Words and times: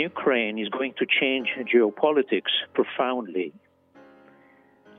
Ukraine 0.00 0.58
is 0.58 0.68
going 0.70 0.94
to 0.98 1.06
change 1.20 1.48
geopolitics 1.72 2.54
profoundly. 2.74 3.52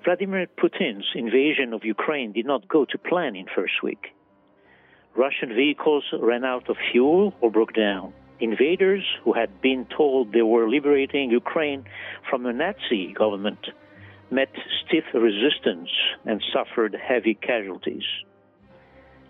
Vladimir 0.03 0.45
Putin's 0.59 1.07
invasion 1.16 1.73
of 1.73 1.84
Ukraine 1.84 2.31
did 2.34 2.45
not 2.45 2.67
go 2.67 2.85
to 2.85 2.97
plan 2.97 3.35
in 3.35 3.47
first 3.56 3.81
week. 3.81 4.13
Russian 5.16 5.50
vehicles 5.56 6.06
ran 6.29 6.45
out 6.45 6.69
of 6.69 6.78
fuel 6.91 7.34
or 7.41 7.50
broke 7.50 7.73
down. 7.73 8.13
Invaders 8.40 9.03
who 9.23 9.34
had 9.34 9.61
been 9.61 9.85
told 9.97 10.34
they 10.34 10.44
were 10.44 10.69
liberating 10.69 11.31
Ukraine 11.31 11.84
from 12.29 12.45
a 12.45 12.53
Nazi 12.53 13.13
government 13.13 13.63
met 14.29 14.53
stiff 14.79 15.06
resistance 15.13 15.90
and 16.25 16.44
suffered 16.53 16.95
heavy 17.09 17.34
casualties. 17.34 18.07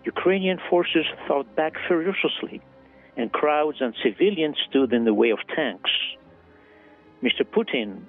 Ukrainian 0.04 0.58
forces 0.70 1.06
fought 1.26 1.48
back 1.56 1.74
ferociously 1.88 2.60
and 3.16 3.32
crowds 3.32 3.78
and 3.80 3.94
civilians 4.02 4.56
stood 4.68 4.92
in 4.92 5.04
the 5.04 5.14
way 5.14 5.30
of 5.30 5.38
tanks. 5.54 5.90
Mr. 7.22 7.42
Putin 7.44 8.02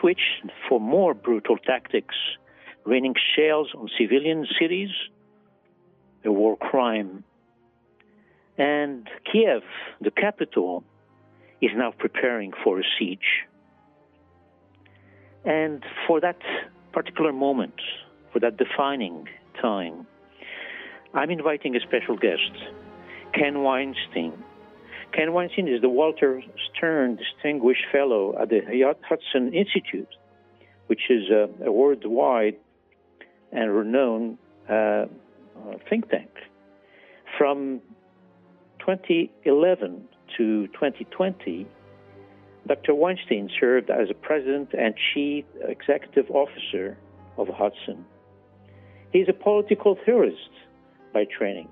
switched 0.00 0.46
for 0.68 0.80
more 0.80 1.14
brutal 1.14 1.58
tactics, 1.58 2.14
raining 2.84 3.14
shells 3.36 3.68
on 3.76 3.88
civilian 3.98 4.46
cities, 4.58 4.90
a 6.24 6.32
war 6.32 6.56
crime. 6.56 7.24
And 8.56 9.08
Kiev, 9.30 9.62
the 10.00 10.10
capital, 10.10 10.84
is 11.60 11.70
now 11.74 11.92
preparing 11.98 12.52
for 12.62 12.80
a 12.80 12.84
siege. 12.98 13.44
And 15.44 15.84
for 16.06 16.20
that 16.20 16.40
particular 16.92 17.32
moment, 17.32 17.74
for 18.32 18.38
that 18.40 18.56
defining 18.56 19.28
time, 19.60 20.06
I'm 21.12 21.30
inviting 21.30 21.76
a 21.76 21.80
special 21.80 22.16
guest. 22.16 22.52
Ken 23.34 23.62
Weinstein. 23.62 24.32
Ken 25.12 25.32
Weinstein 25.32 25.68
is 25.68 25.80
the 25.80 25.88
Walter 25.88 26.42
Stern 26.70 27.16
Distinguished 27.16 27.84
Fellow 27.90 28.36
at 28.40 28.48
the 28.48 28.60
Hudson 29.02 29.52
Institute, 29.52 30.08
which 30.86 31.10
is 31.10 31.30
a, 31.30 31.48
a 31.66 31.72
worldwide 31.72 32.56
and 33.52 33.74
renowned 33.74 34.38
uh, 34.68 35.06
think 35.88 36.08
tank. 36.10 36.30
From 37.38 37.80
2011 38.80 40.08
to 40.36 40.66
2020, 40.68 41.66
Dr. 42.66 42.94
Weinstein 42.94 43.50
served 43.60 43.90
as 43.90 44.10
a 44.10 44.14
president 44.14 44.70
and 44.72 44.94
chief 45.12 45.44
executive 45.60 46.30
officer 46.30 46.96
of 47.36 47.48
Hudson. 47.48 48.04
He's 49.12 49.28
a 49.28 49.32
political 49.32 49.98
theorist 50.04 50.50
by 51.12 51.24
training 51.24 51.68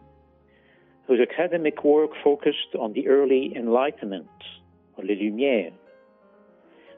whose 1.12 1.28
academic 1.30 1.84
work 1.84 2.10
focused 2.24 2.74
on 2.78 2.94
the 2.94 3.06
early 3.06 3.52
Enlightenment, 3.54 4.30
or 4.96 5.04
Les 5.04 5.16
Lumières. 5.16 5.74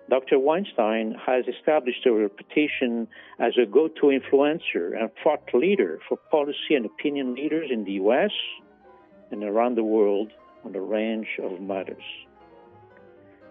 Dr. 0.08 0.38
Weinstein 0.38 1.16
has 1.26 1.44
established 1.48 2.06
a 2.06 2.12
reputation 2.12 3.08
as 3.40 3.54
a 3.60 3.66
go 3.66 3.88
to 3.88 4.16
influencer 4.16 4.96
and 4.96 5.10
thought 5.24 5.42
leader 5.52 5.98
for 6.08 6.16
policy 6.30 6.76
and 6.76 6.86
opinion 6.86 7.34
leaders 7.34 7.70
in 7.72 7.82
the 7.84 7.92
US 7.92 8.30
and 9.32 9.42
around 9.42 9.74
the 9.74 9.82
world 9.82 10.30
on 10.64 10.76
a 10.76 10.80
range 10.80 11.40
of 11.42 11.60
matters. 11.60 12.04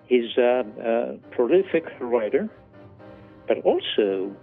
He's 0.05 0.37
a, 0.37 0.63
a 0.79 1.17
prolific 1.35 1.85
writer, 1.99 2.49
but 3.49 3.57
also 3.65 4.33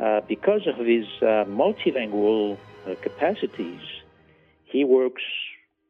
uh, 0.00 0.22
because 0.26 0.66
of 0.66 0.84
his 0.84 1.04
uh, 1.20 1.44
multilingual 1.46 2.58
uh, 2.84 2.96
capacities, 3.00 3.80
he 4.72 4.84
works 4.84 5.22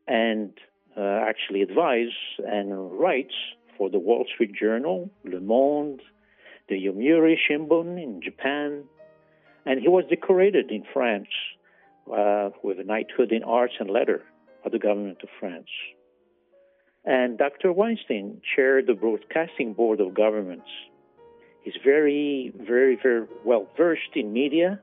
and 0.06 0.52
uh, 0.96 1.00
actually 1.00 1.62
advises 1.62 2.12
and 2.38 2.98
writes 2.98 3.34
for 3.78 3.88
the 3.88 3.98
Wall 3.98 4.26
Street 4.34 4.52
Journal, 4.58 5.10
Le 5.24 5.40
Monde, 5.40 6.02
the 6.68 6.74
Yomiuri 6.74 7.36
Shimbun 7.48 8.02
in 8.02 8.20
Japan, 8.22 8.84
and 9.64 9.80
he 9.80 9.88
was 9.88 10.04
decorated 10.10 10.70
in 10.70 10.84
France 10.92 11.28
uh, 12.12 12.50
with 12.62 12.80
a 12.80 12.84
knighthood 12.84 13.32
in 13.32 13.42
arts 13.44 13.74
and 13.78 13.88
letter 13.88 14.22
by 14.64 14.70
the 14.70 14.78
government 14.78 15.18
of 15.22 15.28
France. 15.38 15.68
And 17.04 17.38
Dr. 17.38 17.72
Weinstein 17.72 18.40
chaired 18.54 18.86
the 18.86 18.94
Broadcasting 18.94 19.72
Board 19.74 20.00
of 20.00 20.14
Governors. 20.14 20.60
He's 21.62 21.74
very, 21.84 22.52
very, 22.56 22.98
very 23.00 23.26
well 23.44 23.68
versed 23.76 24.14
in 24.14 24.32
media 24.32 24.80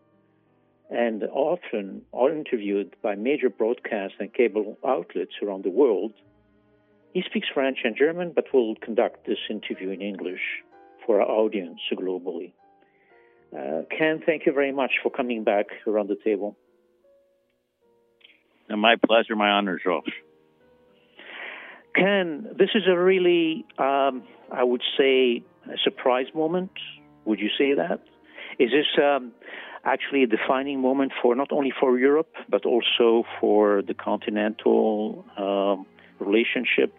and 0.89 1.23
often 1.23 2.01
are 2.13 2.31
interviewed 2.31 2.95
by 3.01 3.15
major 3.15 3.49
broadcast 3.49 4.15
and 4.19 4.33
cable 4.33 4.77
outlets 4.85 5.33
around 5.43 5.63
the 5.63 5.69
world. 5.69 6.13
He 7.13 7.23
speaks 7.25 7.47
French 7.53 7.79
and 7.83 7.95
German, 7.95 8.31
but 8.33 8.45
will 8.53 8.75
conduct 8.75 9.25
this 9.25 9.37
interview 9.49 9.89
in 9.89 10.01
English 10.01 10.41
for 11.05 11.21
our 11.21 11.27
audience 11.27 11.79
globally. 11.93 12.53
Uh, 13.55 13.81
Ken, 13.95 14.21
thank 14.25 14.45
you 14.45 14.53
very 14.53 14.71
much 14.71 14.91
for 15.01 15.09
coming 15.09 15.43
back 15.43 15.67
around 15.87 16.07
the 16.07 16.17
table. 16.23 16.55
And 18.67 18.79
my 18.79 18.95
pleasure, 19.03 19.35
my 19.35 19.49
honor, 19.49 19.79
George. 19.83 20.13
Ken, 21.95 22.47
this 22.57 22.69
is 22.75 22.83
a 22.87 22.97
really, 22.97 23.65
um, 23.79 24.23
I 24.51 24.63
would 24.63 24.83
say, 24.97 25.43
a 25.65 25.77
surprise 25.83 26.27
moment. 26.35 26.71
Would 27.25 27.39
you 27.39 27.49
say 27.57 27.73
that? 27.73 28.01
Is 28.59 28.69
this 28.69 29.03
um, 29.03 29.31
actually 29.83 30.23
a 30.23 30.27
defining 30.27 30.81
moment 30.81 31.11
for 31.21 31.35
not 31.35 31.51
only 31.51 31.71
for 31.79 31.97
Europe 31.97 32.33
but 32.49 32.65
also 32.65 33.23
for 33.39 33.81
the 33.81 33.93
continental 33.93 35.25
um, 35.37 35.85
relationship 36.19 36.93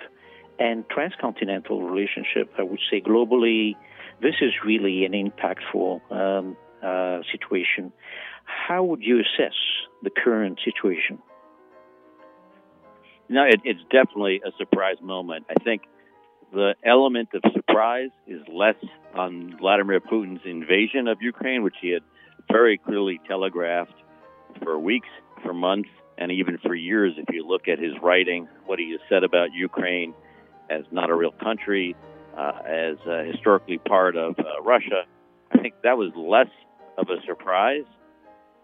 and 0.59 0.89
transcontinental 0.89 1.83
relationship? 1.83 2.53
I 2.59 2.63
would 2.63 2.81
say 2.91 3.01
globally, 3.01 3.77
this 4.21 4.35
is 4.41 4.53
really 4.65 5.05
an 5.05 5.13
impactful 5.13 6.01
um, 6.13 6.57
uh, 6.83 7.21
situation. 7.33 7.93
How 8.45 8.83
would 8.85 9.03
you 9.03 9.21
assess 9.21 9.55
the 10.03 10.11
current 10.11 10.59
situation? 10.65 11.19
No, 13.29 13.45
it, 13.45 13.61
it's 13.65 13.81
definitely 13.91 14.43
a 14.45 14.51
surprise 14.59 14.97
moment. 15.01 15.47
I 15.49 15.63
think 15.63 15.83
the 16.53 16.75
element 16.85 17.29
of 17.33 17.43
surprise 17.53 18.11
is 18.27 18.41
less 18.53 18.75
on 19.15 19.57
Vladimir 19.61 20.01
Putin's 20.01 20.41
invasion 20.45 21.07
of 21.07 21.23
Ukraine, 21.23 21.63
which 21.63 21.77
he 21.81 21.91
had 21.91 22.03
very 22.51 22.79
clearly 22.79 23.21
telegraphed 23.27 23.95
for 24.63 24.79
weeks, 24.79 25.09
for 25.43 25.55
months, 25.55 25.89
and 26.19 26.31
even 26.33 26.59
for 26.59 26.75
years. 26.75 27.15
If 27.17 27.35
you 27.35 27.47
look 27.47 27.69
at 27.69 27.79
his 27.79 27.93
writing, 28.03 28.49
what 28.67 28.79
he 28.79 28.91
has 28.93 29.01
said 29.09 29.25
about 29.25 29.53
Ukraine 29.53 30.15
as 30.69 30.85
not 30.91 31.11
a 31.11 31.15
real 31.15 31.33
country, 31.33 31.97
uh, 32.37 32.53
as 32.65 32.97
uh, 33.07 33.25
historically 33.25 33.79
part 33.79 34.17
of 34.17 34.39
uh, 34.39 34.63
Russia, 34.63 35.05
I 35.53 35.59
think 35.59 35.75
that 35.83 35.97
was 35.97 36.13
less 36.17 36.51
of 36.97 37.09
a 37.09 37.21
surprise. 37.27 37.85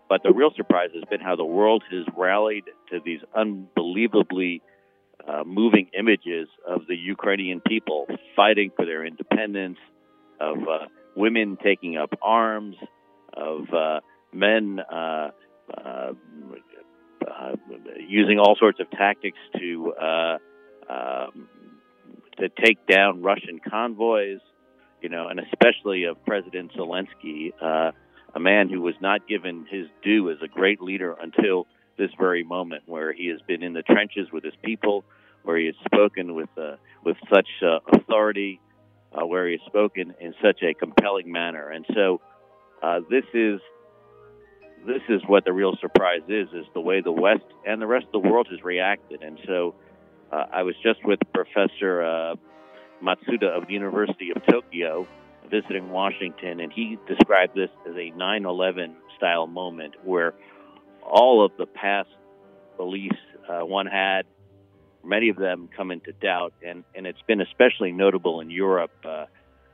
But 0.08 0.22
the 0.22 0.32
real 0.32 0.52
surprise 0.56 0.90
has 0.94 1.02
been 1.10 1.20
how 1.20 1.34
the 1.34 1.44
world 1.44 1.82
has 1.90 2.04
rallied 2.16 2.64
to 2.90 3.00
these 3.04 3.20
unbelievably 3.34 4.62
uh, 5.26 5.42
moving 5.44 5.88
images 5.98 6.48
of 6.66 6.82
the 6.86 6.94
Ukrainian 6.94 7.60
people 7.60 8.06
fighting 8.36 8.70
for 8.76 8.86
their 8.86 9.04
independence, 9.04 9.78
of 10.40 10.58
uh, 10.58 10.86
women 11.16 11.56
taking 11.62 11.96
up 11.96 12.10
arms, 12.22 12.76
of 13.36 13.72
uh, 13.72 14.00
men 14.32 14.80
uh, 14.80 15.30
uh, 15.76 16.12
uh, 17.26 17.56
using 18.08 18.38
all 18.38 18.56
sorts 18.58 18.80
of 18.80 18.90
tactics 18.90 19.38
to 19.58 19.92
um, 20.88 21.48
to 22.38 22.48
take 22.62 22.86
down 22.86 23.22
Russian 23.22 23.60
convoys, 23.66 24.40
you 25.00 25.08
know, 25.08 25.28
and 25.28 25.40
especially 25.40 26.04
of 26.04 26.22
President 26.24 26.72
Zelensky 26.74 27.52
a 28.36 28.40
man 28.40 28.68
who 28.68 28.82
was 28.82 28.94
not 29.00 29.26
given 29.26 29.66
his 29.68 29.86
due 30.04 30.30
as 30.30 30.36
a 30.42 30.48
great 30.48 30.80
leader 30.82 31.16
until 31.20 31.66
this 31.96 32.10
very 32.18 32.44
moment, 32.44 32.82
where 32.84 33.12
he 33.14 33.28
has 33.28 33.40
been 33.48 33.62
in 33.62 33.72
the 33.72 33.82
trenches 33.82 34.28
with 34.30 34.44
his 34.44 34.52
people, 34.62 35.04
where 35.42 35.56
he 35.56 35.66
has 35.66 35.74
spoken 35.86 36.34
with 36.34 36.50
uh, 36.58 36.76
with 37.02 37.16
such 37.32 37.48
uh, 37.62 37.78
authority, 37.96 38.60
uh, 39.14 39.24
where 39.26 39.48
he 39.48 39.52
has 39.52 39.66
spoken 39.66 40.14
in 40.20 40.34
such 40.42 40.62
a 40.62 40.74
compelling 40.74 41.32
manner, 41.32 41.70
and 41.70 41.86
so 41.94 42.20
uh, 42.86 43.00
this 43.10 43.24
is 43.34 43.60
this 44.86 45.02
is 45.08 45.20
what 45.26 45.44
the 45.44 45.52
real 45.52 45.74
surprise 45.80 46.22
is: 46.28 46.48
is 46.52 46.66
the 46.72 46.80
way 46.80 47.00
the 47.00 47.12
West 47.12 47.44
and 47.66 47.82
the 47.82 47.86
rest 47.86 48.06
of 48.12 48.22
the 48.22 48.28
world 48.28 48.46
has 48.50 48.62
reacted. 48.62 49.22
And 49.22 49.38
so, 49.46 49.74
uh, 50.30 50.44
I 50.52 50.62
was 50.62 50.76
just 50.82 51.04
with 51.04 51.18
Professor 51.34 52.02
uh, 52.02 52.34
Matsuda 53.02 53.56
of 53.56 53.66
the 53.66 53.72
University 53.72 54.30
of 54.34 54.40
Tokyo 54.46 55.08
visiting 55.50 55.90
Washington, 55.90 56.60
and 56.60 56.72
he 56.72 56.98
described 57.08 57.56
this 57.56 57.70
as 57.88 57.96
a 57.96 58.10
9 58.10 58.46
11 58.46 58.96
style 59.16 59.46
moment 59.46 59.94
where 60.04 60.34
all 61.02 61.44
of 61.44 61.52
the 61.58 61.66
past 61.66 62.08
beliefs 62.76 63.16
uh, 63.48 63.64
one 63.64 63.86
had, 63.86 64.22
many 65.04 65.28
of 65.28 65.36
them 65.36 65.68
come 65.76 65.90
into 65.90 66.12
doubt. 66.12 66.52
And, 66.66 66.84
and 66.94 67.06
it's 67.06 67.22
been 67.26 67.40
especially 67.40 67.92
notable 67.92 68.40
in 68.40 68.50
Europe, 68.50 68.92
uh, 69.04 69.26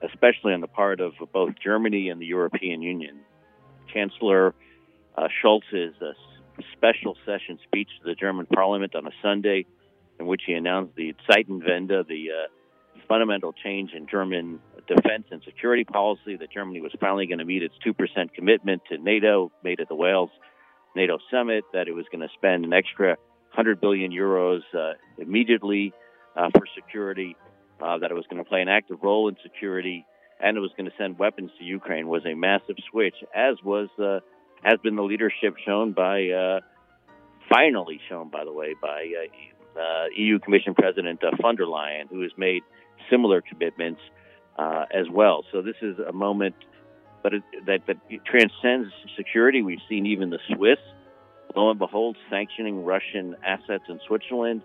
especially 0.04 0.52
on 0.52 0.60
the 0.60 0.68
part 0.68 1.00
of 1.00 1.12
both 1.32 1.54
Germany 1.62 2.08
and 2.08 2.20
the 2.20 2.26
European 2.26 2.82
Union. 2.82 3.20
Chancellor 3.92 4.54
uh, 5.16 5.28
Scholz's 5.42 5.94
uh, 6.00 6.12
special 6.72 7.16
session 7.26 7.58
speech 7.64 7.88
to 8.02 8.08
the 8.08 8.14
German 8.14 8.46
parliament 8.46 8.94
on 8.94 9.06
a 9.06 9.10
Sunday, 9.22 9.66
in 10.18 10.26
which 10.26 10.42
he 10.46 10.52
announced 10.52 10.94
the 10.96 11.14
Zeitenwende, 11.28 12.06
the 12.06 12.28
uh, 12.30 13.02
fundamental 13.08 13.52
change 13.52 13.92
in 13.92 14.06
German 14.06 14.60
defense 14.86 15.24
and 15.30 15.42
security 15.44 15.84
policy, 15.84 16.36
that 16.36 16.50
Germany 16.50 16.80
was 16.80 16.92
finally 17.00 17.26
going 17.26 17.38
to 17.38 17.44
meet 17.44 17.62
its 17.62 17.74
2% 17.86 18.32
commitment 18.34 18.82
to 18.90 18.98
NATO, 18.98 19.52
made 19.62 19.80
at 19.80 19.88
the 19.88 19.94
Wales 19.94 20.30
NATO 20.96 21.18
summit, 21.30 21.64
that 21.72 21.88
it 21.88 21.92
was 21.92 22.06
going 22.10 22.26
to 22.26 22.32
spend 22.34 22.64
an 22.64 22.72
extra 22.72 23.16
100 23.54 23.80
billion 23.80 24.12
euros 24.12 24.62
uh, 24.74 24.94
immediately 25.18 25.92
uh, 26.36 26.48
for 26.56 26.64
security, 26.74 27.36
uh, 27.82 27.98
that 27.98 28.10
it 28.10 28.14
was 28.14 28.24
going 28.30 28.42
to 28.42 28.48
play 28.48 28.62
an 28.62 28.68
active 28.68 28.98
role 29.02 29.28
in 29.28 29.36
security, 29.42 30.06
and 30.40 30.56
it 30.56 30.60
was 30.60 30.70
going 30.76 30.88
to 30.88 30.96
send 30.96 31.18
weapons 31.18 31.50
to 31.58 31.64
Ukraine 31.64 32.06
was 32.06 32.24
a 32.24 32.34
massive 32.34 32.76
switch, 32.90 33.16
as 33.34 33.56
was 33.64 33.88
uh, 33.98 34.20
has 34.62 34.78
been 34.82 34.94
the 34.94 35.02
leadership 35.02 35.54
shown 35.66 35.92
by, 35.92 36.28
uh, 36.28 36.60
finally 37.48 38.00
shown, 38.08 38.28
by 38.28 38.44
the 38.44 38.52
way, 38.52 38.74
by 38.80 39.10
uh, 39.76 40.04
EU 40.16 40.38
Commission 40.38 40.74
President 40.74 41.20
von 41.40 41.56
der 41.56 41.64
Leyen, 41.64 42.08
who 42.08 42.22
has 42.22 42.30
made 42.36 42.62
similar 43.10 43.40
commitments 43.42 44.00
uh, 44.56 44.84
as 44.94 45.06
well. 45.10 45.44
So 45.50 45.62
this 45.62 45.76
is 45.82 45.98
a 45.98 46.12
moment, 46.12 46.54
but 47.22 47.34
it, 47.34 47.42
that, 47.66 47.80
that 47.88 47.96
transcends 48.24 48.92
security. 49.16 49.62
We've 49.62 49.82
seen 49.88 50.06
even 50.06 50.30
the 50.30 50.38
Swiss, 50.54 50.78
lo 51.56 51.70
and 51.70 51.78
behold, 51.78 52.16
sanctioning 52.30 52.84
Russian 52.84 53.34
assets 53.44 53.84
in 53.88 53.98
Switzerland, 54.06 54.62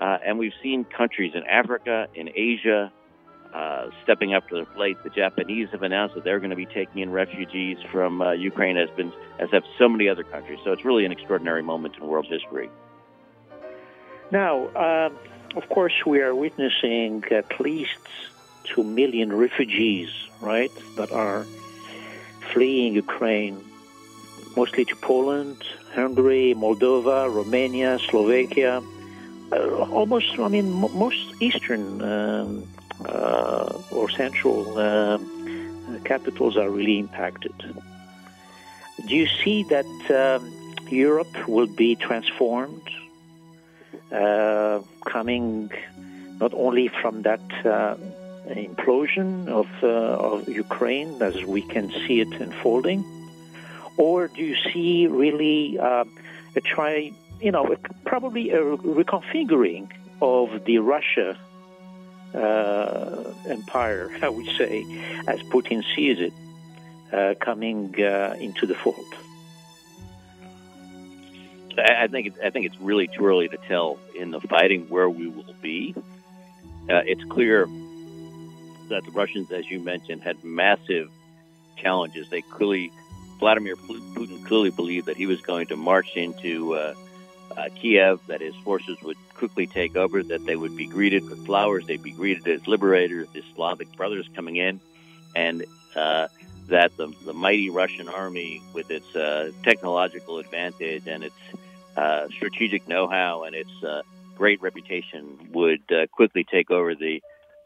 uh, 0.00 0.18
and 0.24 0.38
we've 0.38 0.52
seen 0.62 0.84
countries 0.84 1.32
in 1.34 1.44
Africa, 1.44 2.08
in 2.14 2.30
Asia, 2.34 2.92
uh, 3.52 3.88
stepping 4.02 4.34
up 4.34 4.48
to 4.48 4.56
the 4.56 4.64
plate. 4.64 4.96
The 5.02 5.10
Japanese 5.10 5.68
have 5.70 5.82
announced 5.82 6.14
that 6.14 6.24
they're 6.24 6.38
going 6.38 6.50
to 6.50 6.56
be 6.56 6.66
taking 6.66 7.02
in 7.02 7.10
refugees 7.10 7.78
from 7.90 8.20
uh, 8.20 8.32
Ukraine, 8.32 8.76
as 8.76 8.90
been 8.90 9.12
as 9.38 9.50
have 9.50 9.64
so 9.78 9.88
many 9.88 10.08
other 10.08 10.22
countries. 10.22 10.58
So 10.64 10.72
it's 10.72 10.84
really 10.84 11.04
an 11.04 11.12
extraordinary 11.12 11.62
moment 11.62 11.96
in 11.96 12.06
world 12.06 12.26
history. 12.26 12.68
Now, 14.30 14.66
uh, 14.68 15.10
of 15.56 15.68
course, 15.70 15.94
we 16.06 16.20
are 16.20 16.34
witnessing 16.34 17.24
at 17.30 17.58
least 17.58 17.98
two 18.64 18.84
million 18.84 19.32
refugees, 19.32 20.10
right, 20.40 20.70
that 20.96 21.10
are 21.10 21.46
fleeing 22.52 22.94
Ukraine, 22.94 23.64
mostly 24.56 24.84
to 24.84 24.96
Poland, 24.96 25.56
Hungary, 25.94 26.54
Moldova, 26.54 27.32
Romania, 27.34 27.98
Slovakia, 28.10 28.82
almost, 29.52 30.38
I 30.38 30.48
mean, 30.48 30.72
most 30.72 31.34
Eastern 31.40 32.02
um, 32.02 32.68
uh, 33.04 33.80
or 33.90 34.10
Central 34.10 34.78
uh, 34.78 35.18
capitals 36.04 36.56
are 36.56 36.70
really 36.70 36.98
impacted. 36.98 37.54
Do 39.06 39.14
you 39.14 39.26
see 39.42 39.62
that 39.64 39.86
um, 40.10 40.52
Europe 40.90 41.48
will 41.48 41.66
be 41.66 41.94
transformed, 41.96 42.82
uh, 44.12 44.80
coming 45.06 45.70
not 46.40 46.52
only 46.54 46.88
from 46.88 47.22
that 47.22 47.40
uh, 47.64 47.96
implosion 48.48 49.48
of, 49.48 49.68
uh, 49.82 49.86
of 49.86 50.48
Ukraine 50.48 51.20
as 51.22 51.44
we 51.44 51.62
can 51.62 51.90
see 51.90 52.20
it 52.20 52.32
unfolding? 52.40 53.04
Or 53.96 54.28
do 54.28 54.42
you 54.42 54.56
see 54.72 55.06
really 55.06 55.78
uh, 55.78 56.04
a 56.54 56.60
try, 56.60 57.12
you 57.40 57.52
know, 57.52 57.76
probably 58.04 58.50
a 58.50 58.60
reconfiguring 58.60 59.90
of 60.20 60.64
the 60.64 60.78
Russia 60.78 61.38
uh, 62.34 63.32
empire, 63.46 64.10
I 64.22 64.28
would 64.28 64.46
say, 64.56 64.84
as 65.26 65.40
Putin 65.44 65.84
sees 65.94 66.18
it, 66.20 66.32
uh, 67.12 67.34
coming 67.40 67.94
uh, 68.02 68.36
into 68.38 68.66
the 68.66 68.74
fold? 68.74 69.14
I 71.78 72.08
think 72.08 72.34
I 72.42 72.50
think 72.50 72.66
it's 72.66 72.78
really 72.80 73.06
too 73.06 73.24
early 73.24 73.48
to 73.48 73.56
tell 73.56 73.98
in 74.18 74.32
the 74.32 74.40
fighting 74.40 74.88
where 74.88 75.08
we 75.08 75.28
will 75.28 75.54
be. 75.62 75.94
Uh, 76.90 77.02
it's 77.06 77.22
clear 77.24 77.66
that 78.88 79.04
the 79.04 79.10
Russians, 79.12 79.52
as 79.52 79.70
you 79.70 79.78
mentioned, 79.78 80.22
had 80.22 80.42
massive 80.42 81.08
challenges. 81.76 82.28
They 82.30 82.42
clearly, 82.42 82.90
Vladimir 83.38 83.76
Putin 83.76 84.44
clearly 84.44 84.70
believed 84.70 85.06
that 85.06 85.16
he 85.16 85.26
was 85.26 85.40
going 85.40 85.68
to 85.68 85.76
march 85.76 86.16
into 86.16 86.74
uh, 87.58 87.68
Kiev, 87.80 88.20
that 88.28 88.40
his 88.40 88.54
forces 88.56 88.96
would 89.02 89.16
quickly 89.34 89.66
take 89.66 89.96
over, 89.96 90.22
that 90.22 90.44
they 90.46 90.56
would 90.56 90.76
be 90.76 90.86
greeted 90.86 91.28
with 91.28 91.44
flowers, 91.44 91.84
they'd 91.86 92.02
be 92.02 92.12
greeted 92.12 92.46
as 92.46 92.66
liberators, 92.66 93.28
the 93.32 93.42
Slavic 93.54 93.90
brothers 93.96 94.28
coming 94.34 94.56
in, 94.56 94.80
and 95.34 95.64
uh, 95.96 96.28
that 96.68 96.96
the, 96.96 97.12
the 97.24 97.32
mighty 97.32 97.70
Russian 97.70 98.08
army, 98.08 98.62
with 98.74 98.90
its 98.90 99.14
uh, 99.16 99.50
technological 99.64 100.38
advantage 100.38 101.06
and 101.06 101.24
its 101.24 101.34
uh, 101.96 102.28
strategic 102.28 102.86
know-how 102.86 103.42
and 103.44 103.56
its 103.56 103.82
uh, 103.82 104.02
great 104.36 104.60
reputation, 104.62 105.50
would 105.52 105.82
uh, 105.90 106.06
quickly 106.12 106.44
take 106.44 106.70
over 106.70 106.94
the 106.94 107.20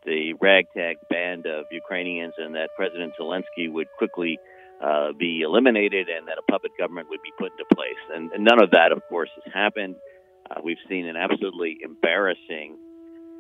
the 0.05 0.33
ragtag 0.41 0.97
band 1.09 1.47
of 1.47 1.67
Ukrainians, 1.71 2.35
and 2.37 2.57
that 2.57 2.71
President 2.75 3.15
Zelensky 3.17 3.71
would 3.71 3.87
quickly 3.99 4.41
uh, 4.83 5.12
be 5.12 5.43
eliminated, 5.43 6.09
and 6.09 6.27
that 6.29 6.39
a 6.39 6.51
puppet 6.51 6.73
government 6.77 7.09
would 7.09 7.23
be 7.23 7.31
put 7.39 7.53
into 7.53 7.65
place. 7.75 8.03
And, 8.12 8.33
and 8.33 8.45
none 8.45 8.62
of 8.62 8.71
that, 8.73 8.91
of 8.93 9.03
course, 9.09 9.31
has 9.45 9.53
happened. 9.53 9.95
Uh, 10.51 10.61
we've 10.65 10.83
seen 10.89 11.07
an 11.07 11.17
absolutely 11.17 11.79
embarrassing 11.83 12.77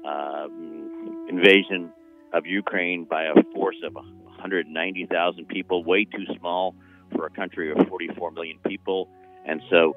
um, 0.06 1.26
invasion 1.28 1.90
of 2.32 2.46
Ukraine 2.46 3.04
by 3.04 3.24
a 3.24 3.34
force 3.54 3.76
of 3.84 3.94
190,000 3.94 5.48
people, 5.48 5.84
way 5.84 6.04
too 6.04 6.24
small 6.38 6.74
for 7.14 7.26
a 7.26 7.30
country 7.30 7.72
of 7.72 7.88
44 7.88 8.30
million 8.30 8.58
people. 8.66 9.08
And 9.44 9.60
so 9.68 9.94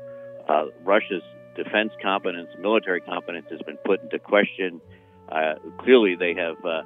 uh, 0.49 0.65
Russia's 0.83 1.23
defense 1.55 1.91
competence, 2.01 2.49
military 2.59 3.01
competence 3.01 3.45
has 3.51 3.61
been 3.65 3.77
put 3.85 4.01
into 4.01 4.19
question. 4.19 4.81
Uh, 5.29 5.55
clearly, 5.79 6.15
they 6.15 6.33
have 6.33 6.57
uh, 6.65 6.81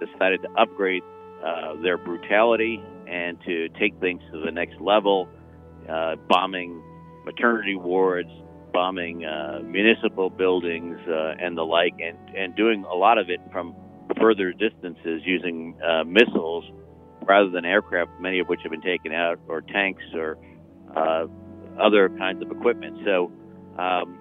decided 0.00 0.42
to 0.42 0.48
upgrade 0.56 1.02
uh, 1.44 1.80
their 1.82 1.98
brutality 1.98 2.82
and 3.08 3.38
to 3.46 3.68
take 3.78 3.98
things 4.00 4.20
to 4.32 4.40
the 4.44 4.50
next 4.50 4.80
level, 4.80 5.28
uh, 5.88 6.16
bombing 6.28 6.82
maternity 7.24 7.76
wards, 7.76 8.30
bombing 8.72 9.24
uh, 9.24 9.60
municipal 9.64 10.30
buildings, 10.30 10.98
and 11.06 11.56
the 11.56 11.62
like, 11.62 11.94
and, 12.00 12.18
and 12.36 12.56
doing 12.56 12.84
a 12.84 12.94
lot 12.94 13.18
of 13.18 13.30
it 13.30 13.40
from 13.52 13.74
further 14.20 14.52
distances 14.52 15.22
using 15.24 15.76
missiles 16.06 16.64
rather 17.26 17.50
than 17.50 17.64
aircraft, 17.64 18.10
many 18.20 18.38
of 18.38 18.48
which 18.48 18.60
have 18.62 18.70
been 18.70 18.82
taken 18.82 19.12
out, 19.12 19.38
or 19.48 19.60
tanks, 19.60 20.02
or 20.14 20.38
uh, 20.94 21.26
other 21.80 22.08
kinds 22.10 22.42
of 22.42 22.50
equipment. 22.50 22.98
So, 23.04 23.30
um, 23.78 24.18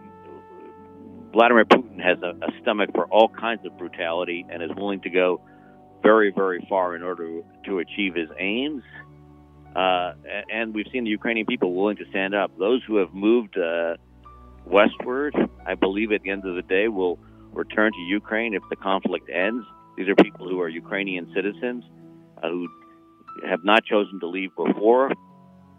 Vladimir 1.32 1.66
Putin 1.66 2.02
has 2.02 2.18
a, 2.22 2.30
a, 2.46 2.62
stomach 2.62 2.90
for 2.94 3.06
all 3.08 3.30
kinds 3.30 3.66
of 3.66 3.78
brutality 3.78 4.46
and 4.50 4.64
is 4.64 4.70
willing 4.78 5.02
to 5.02 5.10
go 5.10 5.42
very, 6.06 6.32
very 6.32 6.66
far 6.70 6.96
in 6.96 7.02
order 7.02 7.42
to 7.66 7.80
achieve 7.80 8.14
his 8.16 8.30
aims. 8.40 8.84
Uh, 9.76 10.14
and 10.54 10.74
we've 10.74 10.86
seen 10.94 11.04
the 11.04 11.10
Ukrainian 11.10 11.46
people 11.46 11.74
willing 11.74 11.98
to 11.98 12.06
stand 12.12 12.34
up. 12.36 12.52
Those 12.60 12.82
who 12.88 12.98
have 12.98 13.14
moved 13.14 13.58
uh, 13.58 13.96
westward, 14.66 15.36
I 15.66 15.74
believe 15.76 16.12
at 16.12 16.22
the 16.22 16.30
end 16.30 16.46
of 16.46 16.56
the 16.56 16.62
day, 16.62 16.88
will 16.88 17.18
return 17.52 17.92
to 17.92 18.02
Ukraine 18.20 18.54
if 18.54 18.64
the 18.70 18.76
conflict 18.76 19.30
ends. 19.30 19.66
These 19.98 20.08
are 20.08 20.16
people 20.16 20.48
who 20.48 20.62
are 20.62 20.70
Ukrainian 20.70 21.32
citizens 21.34 21.84
uh, 22.42 22.50
who 22.50 22.68
have 23.50 23.64
not 23.64 23.84
chosen 23.84 24.20
to 24.20 24.28
leave 24.28 24.52
before 24.56 25.12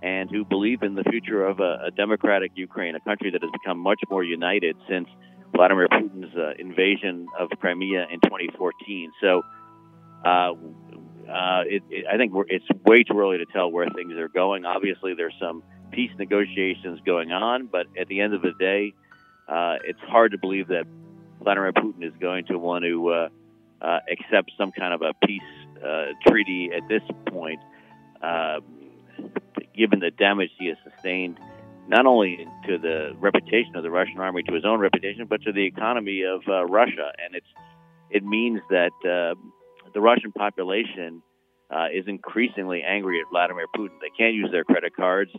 and 0.02 0.30
who 0.30 0.44
believe 0.44 0.82
in 0.82 0.94
the 0.94 1.04
future 1.04 1.46
of 1.46 1.60
a, 1.60 1.86
a 1.86 1.90
democratic 1.96 2.52
Ukraine, 2.54 2.94
a 2.96 3.00
country 3.00 3.30
that 3.30 3.42
has 3.42 3.50
become 3.52 3.78
much 3.78 4.00
more 4.10 4.24
united 4.24 4.76
since 4.88 5.08
Vladimir 5.54 5.88
Putin's 5.88 6.34
uh, 6.36 6.52
invasion 6.58 7.26
of 7.38 7.48
Crimea 7.60 8.06
in 8.12 8.20
2014. 8.20 9.12
So, 9.22 9.42
uh, 10.26 10.52
uh, 11.30 11.62
it, 11.66 11.82
it, 11.90 12.06
I 12.12 12.16
think 12.16 12.32
it's 12.48 12.64
way 12.84 13.04
too 13.04 13.18
early 13.18 13.38
to 13.38 13.46
tell 13.46 13.70
where 13.70 13.88
things 13.90 14.12
are 14.14 14.28
going. 14.28 14.64
Obviously, 14.64 15.14
there's 15.14 15.34
some 15.40 15.62
peace 15.92 16.10
negotiations 16.18 17.00
going 17.06 17.30
on, 17.30 17.66
but 17.66 17.86
at 17.98 18.08
the 18.08 18.20
end 18.20 18.34
of 18.34 18.42
the 18.42 18.52
day, 18.58 18.92
uh, 19.48 19.76
it's 19.84 20.00
hard 20.00 20.32
to 20.32 20.38
believe 20.38 20.68
that 20.68 20.84
Vladimir 21.40 21.72
Putin 21.72 22.02
is 22.02 22.12
going 22.20 22.44
to 22.46 22.58
want 22.58 22.84
to 22.84 23.10
uh, 23.10 23.98
accept 24.10 24.50
some 24.58 24.72
kind 24.72 24.92
of 24.92 25.02
a 25.02 25.14
peace 25.24 25.40
treaty 26.26 26.70
at 26.76 26.88
this 26.88 27.02
point, 27.26 27.60
uh, 28.22 28.58
given 29.76 30.00
the 30.00 30.10
damage 30.10 30.50
he 30.58 30.66
has 30.66 30.76
sustained, 30.90 31.38
not 31.86 32.06
only 32.06 32.46
to 32.66 32.78
the 32.78 33.14
reputation 33.20 33.76
of 33.76 33.84
the 33.84 33.90
Russian 33.90 34.18
army, 34.18 34.42
to 34.42 34.52
his 34.54 34.64
own 34.64 34.80
reputation, 34.80 35.26
but 35.26 35.42
to 35.42 35.52
the 35.52 35.64
economy 35.64 36.22
of 36.22 36.40
Russia. 36.68 37.12
And 37.24 37.36
it's 37.36 37.46
it 38.10 38.24
means 38.24 38.60
that 38.70 38.92
the 39.96 40.02
Russian 40.02 40.30
population 40.30 41.22
uh, 41.70 41.86
is 41.90 42.04
increasingly 42.06 42.82
angry 42.86 43.18
at 43.18 43.30
Vladimir 43.30 43.64
Putin. 43.74 43.98
They 44.02 44.10
can't 44.16 44.34
use 44.34 44.50
their 44.52 44.62
credit 44.62 44.94
cards. 44.94 45.30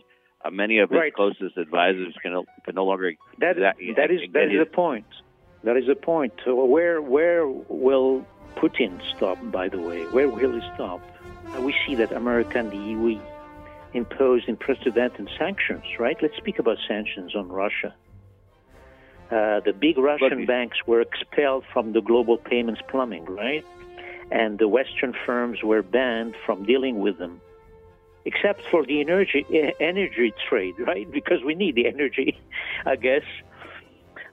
Uh, 0.44 0.50
many 0.50 0.78
of 0.80 0.90
his 0.90 0.98
right. 0.98 1.14
closest 1.14 1.56
advisors 1.56 2.12
can, 2.20 2.42
can 2.64 2.74
no 2.74 2.84
longer. 2.84 3.12
That, 3.38 3.54
that, 3.54 3.76
that 3.96 4.10
is 4.10 4.20
that 4.32 4.50
is 4.50 4.58
the 4.58 4.66
point. 4.66 5.06
That 5.62 5.76
is 5.76 5.86
the 5.86 5.94
point. 5.94 6.32
So 6.44 6.64
where 6.64 7.00
where 7.00 7.46
will 7.46 8.26
Putin 8.56 9.00
stop, 9.16 9.38
by 9.52 9.68
the 9.68 9.78
way? 9.78 10.02
Where 10.06 10.28
will 10.28 10.60
he 10.60 10.60
stop? 10.74 11.00
We 11.60 11.72
see 11.86 11.94
that 11.94 12.10
America 12.10 12.58
and 12.58 12.72
the 12.72 12.76
EU 12.76 13.20
imposed 13.94 14.48
unprecedented 14.48 15.30
sanctions, 15.38 15.84
right? 16.00 16.16
Let's 16.20 16.36
speak 16.36 16.58
about 16.58 16.78
sanctions 16.88 17.36
on 17.36 17.48
Russia. 17.48 17.94
Uh, 19.30 19.60
the 19.60 19.72
big 19.72 19.98
Russian 19.98 20.46
banks 20.46 20.78
were 20.84 21.00
expelled 21.00 21.64
from 21.72 21.92
the 21.92 22.00
global 22.00 22.38
payments 22.38 22.80
plumbing, 22.88 23.24
right? 23.24 23.64
And 24.30 24.58
the 24.58 24.68
Western 24.68 25.14
firms 25.24 25.62
were 25.62 25.82
banned 25.82 26.34
from 26.44 26.64
dealing 26.64 27.00
with 27.00 27.18
them, 27.18 27.40
except 28.24 28.62
for 28.70 28.84
the 28.84 29.00
energy 29.00 29.46
energy 29.80 30.34
trade, 30.48 30.74
right? 30.78 31.10
Because 31.10 31.42
we 31.42 31.54
need 31.54 31.74
the 31.76 31.86
energy, 31.86 32.38
I 32.86 32.96
guess. 32.96 33.24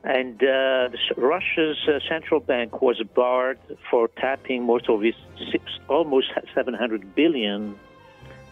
And 0.04 0.44
uh, 0.44 0.90
Russia's 1.18 1.78
uh, 1.88 2.00
central 2.08 2.40
bank 2.40 2.82
was 2.82 3.02
barred 3.16 3.58
for 3.90 4.08
tapping 4.08 4.64
most 4.64 4.88
of 4.88 5.04
its 5.04 5.18
six, 5.52 5.64
almost 5.88 6.28
700 6.54 7.16
billion 7.16 7.80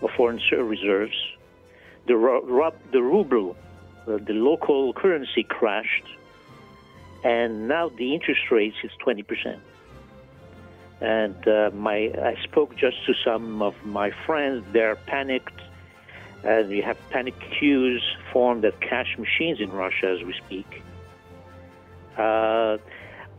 of 0.02 0.10
foreign 0.18 0.42
reserves. 0.52 1.16
The, 2.08 2.72
the 2.92 3.02
ruble, 3.02 3.56
uh, 4.08 4.18
the 4.18 4.34
local 4.34 4.94
currency, 4.94 5.44
crashed, 5.44 6.08
and 7.24 7.68
now 7.68 7.90
the 7.90 8.14
interest 8.14 8.42
rate 8.52 8.74
is 8.84 8.92
20 9.00 9.24
percent. 9.24 9.62
And 11.02 11.48
uh, 11.48 11.72
my, 11.74 12.12
I 12.22 12.36
spoke 12.44 12.76
just 12.76 13.06
to 13.06 13.14
some 13.26 13.62
of 13.62 13.76
my 13.84 14.12
friends. 14.26 14.66
They're 14.72 14.96
panicked, 14.96 15.60
and 16.44 16.70
we 16.70 16.82
have 16.82 16.98
panic 17.10 17.36
queues 17.60 18.04
formed 18.32 18.64
at 18.64 18.80
cash 18.80 19.18
machines 19.18 19.60
in 19.60 19.72
Russia 19.72 20.16
as 20.18 20.24
we 20.26 20.34
speak 20.46 20.84
uh, 22.18 22.78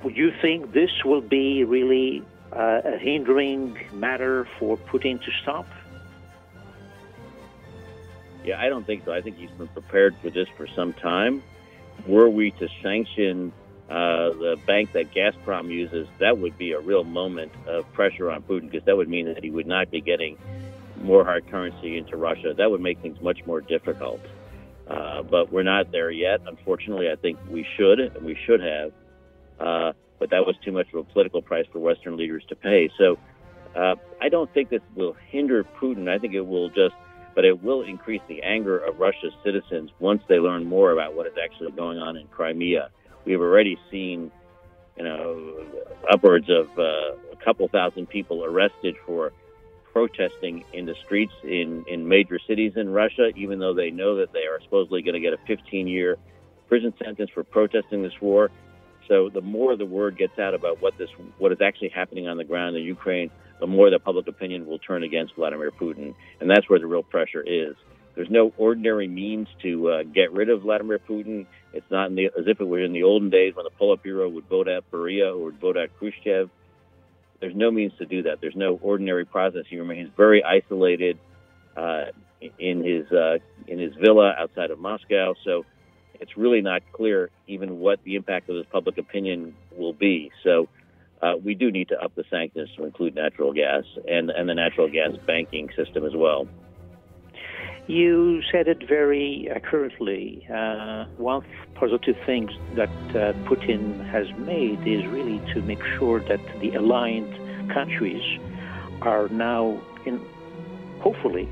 you 0.09 0.33
think 0.43 0.73
this 0.73 0.91
will 1.05 1.21
be 1.21 1.65
really 1.65 2.23
uh, 2.53 2.83
a 2.85 2.99
hindering 2.99 3.77
matter 3.93 4.47
for 4.59 4.77
Putin 4.77 5.23
to 5.25 5.31
stop? 5.43 5.67
Yeah, 8.45 8.61
I 8.61 8.69
don't 8.69 8.87
think 8.87 9.05
so. 9.07 9.13
I 9.13 9.23
think 9.23 9.39
he's 9.39 9.51
been 9.53 9.69
prepared 9.69 10.15
for 10.21 10.31
this 10.31 10.49
for 10.57 10.67
some 10.67 10.93
time. 10.93 11.43
Were 12.07 12.29
we 12.29 12.51
to 12.53 12.69
sanction 12.83 13.53
uh, 13.95 14.31
the 14.33 14.59
bank 14.67 14.91
that 14.93 15.13
Gazprom 15.13 15.71
uses, 15.71 16.09
that 16.19 16.39
would 16.39 16.59
be 16.59 16.73
a 16.73 16.81
real 16.81 17.05
moment 17.05 17.53
of 17.69 17.91
pressure 17.93 18.29
on 18.29 18.43
Putin 18.43 18.69
because 18.69 18.85
that 18.87 18.97
would 18.97 19.09
mean 19.09 19.27
that 19.27 19.45
he 19.45 19.51
would 19.51 19.69
not 19.69 19.89
be 19.89 20.01
getting 20.01 20.37
more 21.01 21.25
hard 21.25 21.49
currency 21.49 21.97
into 21.97 22.17
Russia. 22.17 22.55
That 22.59 22.73
would 22.73 22.81
make 22.81 23.01
things 23.01 23.21
much 23.21 23.47
more 23.47 23.61
difficult. 23.61 24.21
Uh, 24.89 25.23
but 25.23 25.53
we're 25.53 25.63
not 25.63 25.93
there 25.93 26.11
yet. 26.11 26.41
Unfortunately, 26.45 27.09
I 27.09 27.15
think 27.15 27.39
we 27.49 27.65
should, 27.77 28.01
and 28.01 28.25
we 28.25 28.37
should 28.45 28.61
have. 28.61 28.93
Uh, 29.61 29.93
but 30.19 30.31
that 30.31 30.45
was 30.45 30.57
too 30.65 30.73
much 30.73 30.89
of 30.93 30.99
a 30.99 31.05
political 31.05 31.41
price 31.41 31.67
for 31.73 31.79
Western 31.79 32.17
leaders 32.17 32.43
to 32.49 32.57
pay. 32.57 32.91
So 32.99 33.17
uh, 33.77 33.95
I 34.21 34.29
don't 34.29 34.53
think 34.53 34.71
this 34.71 34.83
will 34.97 35.17
hinder 35.31 35.63
Putin. 35.81 36.09
I 36.09 36.19
think 36.19 36.35
it 36.35 36.45
will 36.45 36.69
just, 36.69 36.97
but 37.37 37.45
it 37.45 37.63
will 37.63 37.83
increase 37.83 38.23
the 38.27 38.43
anger 38.43 38.77
of 38.77 38.99
Russia's 38.99 39.35
citizens 39.45 39.91
once 40.01 40.23
they 40.29 40.41
learn 40.41 40.65
more 40.65 40.91
about 40.91 41.15
what 41.15 41.29
is 41.29 41.35
actually 41.41 41.71
going 41.71 41.99
on 41.99 42.17
in 42.17 42.27
Crimea. 42.27 42.91
We 43.25 43.33
have 43.33 43.41
already 43.41 43.79
seen, 43.91 44.31
you 44.97 45.05
know, 45.05 45.65
upwards 46.11 46.49
of 46.49 46.79
uh, 46.79 47.17
a 47.33 47.37
couple 47.45 47.67
thousand 47.69 48.09
people 48.09 48.45
arrested 48.45 48.97
for 49.07 49.33
protesting 49.93 50.65
in 50.73 50.87
the 50.87 50.95
streets 51.05 51.33
in, 51.45 51.85
in 51.87 52.07
major 52.09 52.39
cities 52.47 52.73
in 52.77 52.91
Russia, 52.91 53.29
even 53.37 53.61
though 53.61 53.75
they 53.75 53.91
know 53.91 54.17
that 54.17 54.33
they 54.33 54.41
are 54.41 54.61
supposedly 54.63 55.03
going 55.03 55.15
to 55.15 55.21
get 55.21 55.33
a 55.33 55.39
15 55.47 55.87
year 55.87 56.17
prison 56.69 56.93
sentence 57.03 57.31
for 57.33 57.45
protesting 57.45 58.03
this 58.03 58.21
war. 58.21 58.51
So 59.09 59.29
the 59.29 59.41
more 59.41 59.77
the 59.77 59.87
word 59.87 60.17
gets 60.17 60.39
out 60.39 60.55
about 60.55 60.81
what 60.81 60.97
this 60.99 61.11
what 61.39 61.53
is 61.53 61.61
actually 61.61 61.91
happening 61.91 62.27
on 62.27 62.37
the 62.37 62.45
ground 62.45 62.77
in 62.77 62.83
Ukraine, 62.83 63.31
the 63.61 63.67
more 63.67 63.91
the 63.91 63.99
public 63.99 64.27
opinion 64.27 64.67
will 64.67 64.79
turn 64.79 65.03
against 65.03 65.35
Vladimir 65.35 65.71
Putin, 65.71 66.15
and 66.41 66.51
that's 66.51 66.69
where 66.69 66.79
the 66.79 66.87
real 66.87 67.03
pressure 67.03 67.43
is. 67.43 67.77
There's 68.15 68.31
no 68.31 68.53
ordinary 68.57 69.09
means 69.09 69.49
to 69.63 69.89
uh, 69.89 70.03
get 70.05 70.33
rid 70.33 70.49
of 70.49 70.63
Vladimir 70.63 70.99
Putin. 70.99 71.47
It's 71.73 71.91
not 71.91 72.15
the, 72.15 72.27
as 72.27 72.47
if 72.47 72.61
it 72.61 72.65
were 72.65 72.81
in 72.81 72.93
the 72.93 73.03
olden 73.03 73.31
days 73.31 73.55
when 73.57 73.65
the 73.65 73.71
Politburo 73.71 74.33
would 74.33 74.49
vote 74.49 74.69
out 74.69 74.85
Beria 74.93 75.35
or 75.35 75.45
would 75.45 75.61
vote 75.61 75.77
out 75.77 75.91
Khrushchev. 75.99 76.49
There's 77.41 77.57
no 77.57 77.71
means 77.71 77.93
to 77.99 78.07
do 78.07 78.23
that. 78.23 78.41
There's 78.41 78.57
no 78.57 78.79
ordinary 78.81 79.25
process. 79.25 79.65
He 79.69 79.79
remains 79.79 80.11
very 80.17 80.45
isolated 80.45 81.19
uh, 81.77 82.05
in 82.59 82.85
his 82.85 83.11
uh, 83.11 83.39
in 83.67 83.79
his 83.79 83.95
villa 83.95 84.35
outside 84.39 84.71
of 84.71 84.79
Moscow. 84.79 85.35
So 85.45 85.65
it's 86.21 86.37
really 86.37 86.61
not 86.61 86.83
clear 86.93 87.31
even 87.49 87.81
what 87.81 87.99
the 88.05 88.15
impact 88.15 88.49
of 88.49 88.57
this 88.57 88.67
public 88.71 88.97
opinion 88.99 89.55
will 89.77 89.93
be. 89.93 90.31
So 90.45 90.69
uh, 91.21 91.35
we 91.43 91.55
do 91.55 91.71
need 91.71 91.89
to 91.89 92.01
up 92.01 92.15
the 92.15 92.25
sanctions 92.31 92.71
to 92.77 92.85
include 92.85 93.15
natural 93.15 93.53
gas 93.53 93.85
and, 94.09 94.31
and 94.31 94.49
the 94.49 94.55
natural 94.55 94.89
gas 94.89 95.11
banking 95.27 95.69
system 95.77 96.05
as 96.05 96.13
well. 96.15 96.47
You 97.87 98.41
said 98.51 98.67
it 98.67 98.89
very 98.89 99.49
accurately. 99.55 100.47
Uh, 100.51 101.05
one 101.19 101.43
positive 101.75 102.17
thing 102.25 102.49
that 102.77 102.89
uh, 103.11 103.35
Putin 103.45 104.03
has 104.07 104.27
made 104.39 104.81
is 104.87 105.07
really 105.07 105.39
to 105.53 105.61
make 105.61 105.83
sure 105.99 106.21
that 106.21 106.41
the 106.61 106.73
aligned 106.75 107.35
countries 107.71 108.23
are 109.03 109.29
now, 109.29 109.79
in, 110.07 110.19
hopefully, 111.01 111.47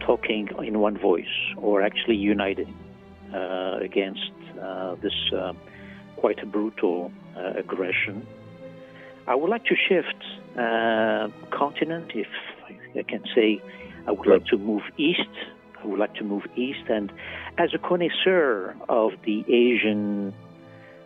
talking 0.00 0.48
in 0.64 0.80
one 0.80 0.98
voice 0.98 1.24
or 1.56 1.80
actually 1.80 2.16
uniting 2.16 2.74
uh, 3.32 3.78
against 3.80 4.32
uh, 4.60 4.96
this 4.96 5.14
uh, 5.32 5.52
quite 6.16 6.42
a 6.42 6.46
brutal 6.46 7.12
uh, 7.36 7.52
aggression. 7.56 8.26
I 9.28 9.36
would 9.36 9.48
like 9.48 9.64
to 9.66 9.76
shift 9.76 10.24
continent, 11.50 12.10
if 12.14 12.26
I 12.96 13.02
can 13.04 13.22
say 13.34 13.62
I 14.06 14.10
would 14.12 14.26
like 14.26 14.46
to 14.46 14.58
move 14.58 14.82
east. 14.96 15.20
I 15.82 15.86
would 15.86 15.98
like 15.98 16.14
to 16.14 16.24
move 16.24 16.42
east. 16.56 16.88
And 16.88 17.12
as 17.58 17.70
a 17.74 17.78
connoisseur 17.78 18.74
of 18.88 19.12
the 19.24 19.44
Asian 19.48 20.34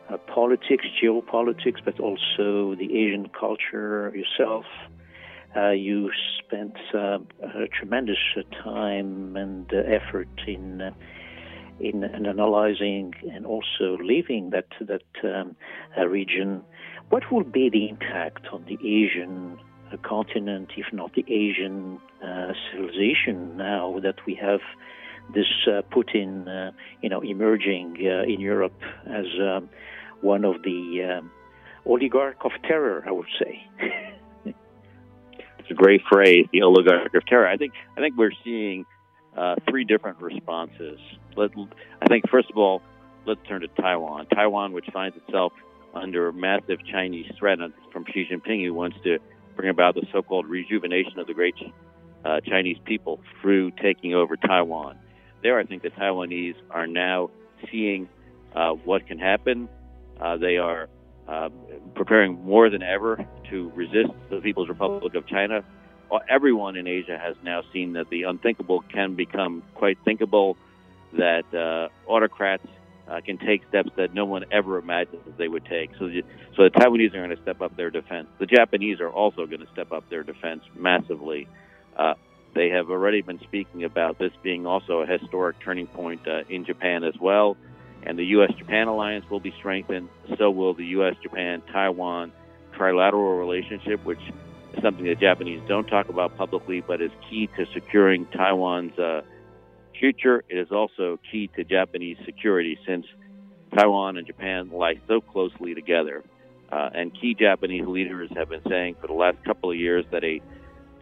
uh, 0.09 0.17
politics, 0.19 0.85
geopolitics, 1.03 1.85
but 1.85 1.99
also 2.01 2.75
the 2.75 2.89
Asian 2.93 3.29
culture 3.29 4.13
yourself, 4.15 4.65
uh, 5.57 5.71
you 5.71 6.11
spent 6.39 6.77
uh, 6.95 7.19
a 7.43 7.67
tremendous 7.69 8.19
time 8.63 9.37
and 9.37 9.73
uh, 9.73 9.79
effort 9.79 10.29
in, 10.47 10.81
uh, 10.81 10.91
in, 11.81 12.05
in 12.05 12.27
analyzing 12.27 13.15
and 13.33 13.47
also 13.47 13.97
living 14.03 14.51
that 14.51 14.67
that 14.81 15.03
um, 15.25 15.57
uh, 15.99 16.07
region. 16.07 16.63
What 17.09 17.31
will 17.31 17.45
be 17.45 17.71
the 17.71 17.89
impact 17.89 18.47
on 18.53 18.65
the 18.67 18.75
Asian 18.75 19.59
continent, 20.03 20.71
if 20.77 20.93
not 20.93 21.15
the 21.15 21.25
Asian 21.29 22.01
uh, 22.23 22.53
civilization, 22.71 23.57
now 23.57 23.99
that 24.03 24.17
we 24.27 24.35
have 24.35 24.61
this 25.35 25.47
uh, 25.67 25.83
Putin, 25.91 26.47
uh, 26.47 26.73
you 27.03 27.09
know, 27.09 27.21
emerging 27.21 27.97
uh, 28.01 28.23
in 28.23 28.41
Europe 28.41 28.81
as 29.07 29.27
um, 29.41 29.69
one 30.21 30.45
of 30.45 30.63
the 30.63 31.19
um, 31.19 31.31
oligarch 31.85 32.45
of 32.45 32.53
terror, 32.63 33.05
I 33.07 33.13
would 33.13 33.27
say. 33.39 33.67
it's 34.45 35.71
a 35.71 35.75
great 35.75 36.03
phrase, 36.11 36.47
the 36.53 36.63
oligarch 36.63 37.15
of 37.15 37.27
terror. 37.27 37.47
I 37.47 37.57
think 37.57 37.73
I 37.97 38.01
think 38.01 38.17
we're 38.17 38.37
seeing 38.45 38.87
uh, 39.37 39.57
three 39.69 39.85
different 39.85 40.21
responses. 40.21 40.99
Let, 41.37 41.51
I 42.01 42.07
think 42.07 42.29
first 42.31 42.51
of 42.51 42.57
all, 42.57 42.83
let's 43.27 43.41
turn 43.49 43.61
to 43.63 43.69
Taiwan. 43.69 44.27
Taiwan, 44.27 44.73
which 44.73 44.87
finds 44.93 45.17
itself 45.17 45.53
under 45.95 46.31
massive 46.33 46.79
Chinese 46.91 47.31
threat 47.39 47.59
from 47.93 48.05
Xi 48.13 48.27
Jinping, 48.31 48.65
who 48.65 48.75
wants 48.75 48.97
to 49.05 49.19
bring 49.57 49.71
about 49.71 49.95
the 49.95 50.07
so-called 50.13 50.47
rejuvenation 50.47 51.19
of 51.19 51.27
the 51.27 51.35
great 51.35 51.55
uh, 52.25 52.41
Chinese 52.41 52.77
people 52.85 53.21
through 53.41 53.71
taking 53.83 54.15
over 54.15 54.37
Taiwan. 54.37 54.99
There, 55.43 55.59
I 55.59 55.65
think 55.65 55.83
the 55.83 55.91
Taiwanese 55.91 56.57
are 56.71 56.87
now 56.87 57.31
seeing 57.71 58.09
uh, 58.55 58.73
what 58.73 59.07
can 59.07 59.19
happen. 59.19 59.69
Uh, 60.21 60.37
they 60.37 60.59
are 60.59 60.89
uh, 61.29 61.49
preparing 61.95 62.45
more 62.45 62.71
than 62.71 62.83
ever 62.83 63.27
to 63.51 63.71
resist 63.75 64.11
the 64.31 64.41
People's 64.41 64.69
Republic 64.69 65.15
of 65.15 65.27
China. 65.27 65.65
Everyone 66.29 66.77
in 66.77 66.87
Asia 66.87 67.19
has 67.19 67.35
now 67.43 67.63
seen 67.73 67.95
that 67.95 68.09
the 68.11 68.23
unthinkable 68.25 68.83
can 68.93 69.15
become 69.15 69.63
quite 69.75 69.99
thinkable, 70.05 70.57
that 71.15 71.45
uh, 71.53 71.89
autocrats 72.11 72.67
uh, 73.09 73.21
can 73.21 73.39
take 73.39 73.63
steps 73.69 73.91
that 73.97 74.15
no 74.15 74.25
one 74.25 74.45
ever 74.51 74.79
imagined 74.79 75.23
that 75.27 75.39
they 75.39 75.49
would 75.49 75.65
take. 75.65 75.91
So, 75.99 76.09
the, 76.09 76.23
so 76.57 76.65
the 76.65 76.71
Taiwanese 76.71 77.15
are 77.15 77.25
going 77.25 77.37
to 77.37 77.43
step 77.43 77.61
up 77.61 77.77
their 77.77 77.91
defense. 77.91 78.29
The 78.39 78.47
Japanese 78.47 79.01
are 79.01 79.11
also 79.11 79.47
going 79.47 79.61
to 79.61 79.69
step 79.73 79.93
up 79.93 80.09
their 80.11 80.23
defense 80.23 80.63
massively. 80.75 81.49
Uh, 81.97 82.15
they 82.55 82.71
have 82.71 82.91
already 82.91 83.21
been 83.21 83.39
speaking 83.41 83.85
about 83.85 84.19
this 84.19 84.33
being 84.43 84.67
also 84.67 85.01
a 85.01 85.07
historic 85.07 85.57
turning 85.61 85.87
point 85.87 86.27
uh, 86.27 86.43
in 86.49 86.65
Japan 86.65 87.05
as 87.05 87.15
well. 87.21 87.57
And 88.03 88.19
the 88.19 88.25
U.S. 88.27 88.53
Japan 88.59 88.89
alliance 88.89 89.29
will 89.31 89.41
be 89.41 89.53
strengthened. 89.59 90.09
So 90.39 90.51
will 90.51 90.75
the 90.75 90.87
U.S. 90.87 91.17
Japan 91.23 91.63
Taiwan 91.73 92.33
trilateral 92.77 93.39
relationship, 93.39 94.05
which 94.05 94.21
is 94.75 94.83
something 94.83 95.05
the 95.05 95.15
Japanese 95.15 95.61
don't 95.69 95.87
talk 95.87 96.09
about 96.09 96.37
publicly, 96.37 96.81
but 96.81 97.01
is 97.01 97.11
key 97.29 97.49
to 97.57 97.67
securing 97.75 98.27
Taiwan's 98.27 98.99
uh, 98.99 99.23
future. 99.99 100.45
It 100.49 100.59
is 100.59 100.71
also 100.71 101.19
key 101.31 101.49
to 101.57 101.65
Japanese 101.65 102.17
security 102.25 102.79
since 102.87 103.07
Taiwan 103.77 104.17
and 104.17 104.27
Japan 104.27 104.71
lie 104.71 105.01
so 105.09 105.21
closely 105.21 105.75
together. 105.75 106.23
Uh, 106.71 106.91
and 106.95 107.13
key 107.21 107.35
Japanese 107.35 107.87
leaders 107.87 108.31
have 108.37 108.49
been 108.49 108.63
saying 108.69 108.97
for 109.01 109.07
the 109.07 109.13
last 109.13 109.37
couple 109.45 109.71
of 109.71 109.77
years 109.77 110.05
that 110.11 110.25
a 110.25 110.41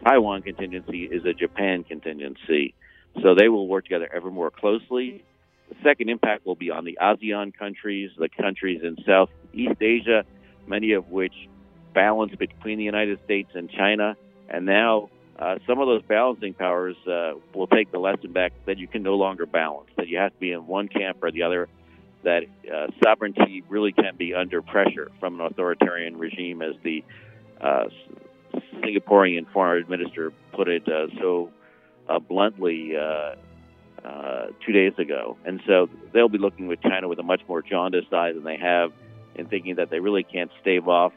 Taiwan 0.03 0.41
contingency 0.41 1.03
is 1.03 1.25
a 1.25 1.33
Japan 1.33 1.83
contingency. 1.83 2.73
So 3.21 3.33
they 3.33 3.47
will 3.47 3.67
work 3.67 3.85
together 3.85 4.09
ever 4.13 4.29
more 4.29 4.51
closely. 4.51 5.23
The 5.69 5.75
second 5.83 6.09
impact 6.09 6.45
will 6.45 6.55
be 6.55 6.69
on 6.69 6.85
the 6.85 6.97
ASEAN 7.01 7.57
countries, 7.57 8.11
the 8.17 8.29
countries 8.29 8.81
in 8.83 8.97
Southeast 9.05 9.81
Asia, 9.81 10.23
many 10.67 10.91
of 10.91 11.09
which 11.09 11.33
balance 11.93 12.35
between 12.35 12.77
the 12.77 12.83
United 12.83 13.19
States 13.23 13.49
and 13.55 13.69
China. 13.71 14.15
And 14.49 14.65
now 14.65 15.09
uh, 15.37 15.55
some 15.67 15.79
of 15.79 15.87
those 15.87 16.01
balancing 16.03 16.53
powers 16.53 16.95
uh, 17.07 17.33
will 17.53 17.67
take 17.67 17.91
the 17.91 17.99
lesson 17.99 18.31
back 18.31 18.53
that 18.65 18.77
you 18.77 18.87
can 18.87 19.03
no 19.03 19.15
longer 19.15 19.45
balance, 19.45 19.89
that 19.97 20.07
you 20.07 20.17
have 20.17 20.31
to 20.31 20.39
be 20.39 20.51
in 20.51 20.65
one 20.65 20.87
camp 20.87 21.17
or 21.21 21.31
the 21.31 21.43
other, 21.43 21.67
that 22.23 22.43
uh, 22.73 22.87
sovereignty 23.03 23.61
really 23.67 23.91
can 23.91 24.15
be 24.15 24.33
under 24.33 24.61
pressure 24.61 25.11
from 25.19 25.39
an 25.39 25.45
authoritarian 25.45 26.17
regime, 26.17 26.61
as 26.61 26.73
the 26.83 27.03
uh, 27.59 27.85
Singaporean 28.75 29.51
foreign 29.51 29.87
minister 29.89 30.31
put 30.53 30.69
it 30.69 30.87
uh, 30.87 31.07
so 31.19 31.49
uh, 32.07 32.19
bluntly 32.19 32.93
two 34.65 34.71
days 34.71 34.93
ago. 34.97 35.37
And 35.45 35.61
so 35.67 35.89
they'll 36.13 36.29
be 36.29 36.37
looking 36.37 36.67
with 36.67 36.81
China 36.81 37.07
with 37.07 37.19
a 37.19 37.23
much 37.23 37.41
more 37.47 37.61
jaundiced 37.61 38.13
eye 38.13 38.31
than 38.31 38.43
they 38.43 38.57
have 38.57 38.93
in 39.35 39.47
thinking 39.47 39.75
that 39.75 39.89
they 39.89 39.99
really 39.99 40.23
can't 40.23 40.49
stave 40.61 40.87
off 40.87 41.11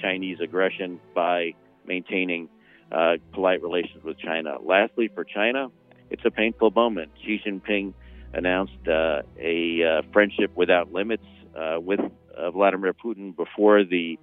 Chinese 0.00 0.40
aggression 0.40 0.98
by 1.14 1.54
maintaining 1.86 2.48
uh, 2.92 3.16
polite 3.32 3.62
relations 3.62 4.04
with 4.04 4.18
China. 4.18 4.56
Lastly, 4.62 5.08
for 5.14 5.24
China, 5.24 5.68
it's 6.10 6.24
a 6.24 6.30
painful 6.30 6.70
moment. 6.70 7.10
Xi 7.24 7.40
Jinping 7.44 7.94
announced 8.34 8.86
uh, 8.86 9.22
a 9.38 9.82
uh, 9.82 10.02
friendship 10.12 10.52
without 10.56 10.92
limits 10.92 11.24
uh, 11.56 11.78
with 11.80 12.00
uh, 12.36 12.50
Vladimir 12.50 12.92
Putin 12.94 13.34
before 13.34 13.84
the 13.84 14.18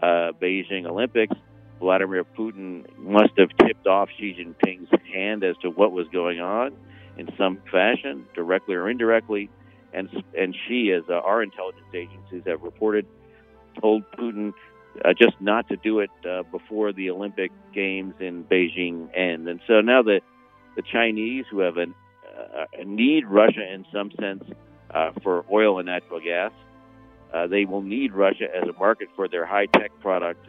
uh, 0.00 0.32
Beijing 0.40 0.86
Olympics. 0.86 1.34
Vladimir 1.80 2.24
Putin 2.24 2.86
must 2.96 3.32
have 3.38 3.48
tipped 3.58 3.86
off 3.86 4.08
Xi 4.18 4.34
Jinping's 4.34 4.88
hand 5.12 5.42
as 5.42 5.56
to 5.62 5.70
what 5.70 5.92
was 5.92 6.06
going 6.12 6.40
on 6.40 6.72
in 7.18 7.28
some 7.36 7.58
fashion, 7.70 8.24
directly 8.34 8.74
or 8.74 8.88
indirectly. 8.88 9.50
And 9.92 10.08
and 10.38 10.56
Xi, 10.66 10.92
as 10.92 11.02
our 11.10 11.42
intelligence 11.42 11.86
agencies 11.92 12.42
have 12.46 12.62
reported, 12.62 13.06
told 13.80 14.04
Putin 14.12 14.52
uh, 15.04 15.12
just 15.14 15.40
not 15.40 15.68
to 15.68 15.76
do 15.76 16.00
it 16.00 16.10
uh, 16.28 16.42
before 16.50 16.92
the 16.92 17.10
Olympic 17.10 17.50
Games 17.74 18.14
in 18.20 18.44
Beijing 18.44 19.08
end. 19.16 19.48
And 19.48 19.60
so 19.66 19.80
now 19.80 20.02
the 20.02 20.20
the 20.74 20.82
Chinese, 20.82 21.44
who 21.50 21.58
have 21.60 21.76
an, 21.76 21.94
uh, 22.24 22.64
need 22.84 23.26
Russia 23.26 23.60
in 23.74 23.84
some 23.92 24.10
sense 24.18 24.42
uh, 24.90 25.10
for 25.22 25.44
oil 25.52 25.78
and 25.78 25.86
natural 25.86 26.18
gas, 26.18 26.50
uh, 27.34 27.46
they 27.46 27.66
will 27.66 27.82
need 27.82 28.14
Russia 28.14 28.46
as 28.54 28.66
a 28.66 28.78
market 28.78 29.08
for 29.14 29.28
their 29.28 29.44
high 29.44 29.66
tech 29.66 29.90
products, 30.00 30.48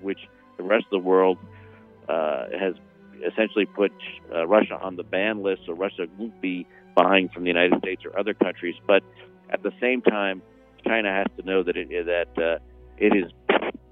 which 0.00 0.20
the 0.56 0.62
rest 0.62 0.84
of 0.84 1.02
the 1.02 1.06
world 1.08 1.36
uh, 2.08 2.44
has 2.56 2.74
essentially 3.26 3.66
put 3.66 3.90
Russia 4.30 4.78
on 4.80 4.94
the 4.94 5.02
ban 5.02 5.42
list, 5.42 5.62
so 5.66 5.72
Russia 5.72 6.06
won't 6.16 6.40
be 6.40 6.64
buying 6.94 7.28
from 7.28 7.42
the 7.42 7.48
United 7.48 7.76
States 7.78 8.04
or 8.04 8.16
other 8.16 8.34
countries. 8.34 8.76
But 8.86 9.02
at 9.50 9.64
the 9.64 9.72
same 9.80 10.02
time, 10.02 10.42
China 10.86 11.10
has 11.10 11.26
to 11.38 11.42
know 11.44 11.64
that 11.64 11.76
it 11.76 11.88
that 12.06 12.60
it 12.98 13.16
is 13.16 13.32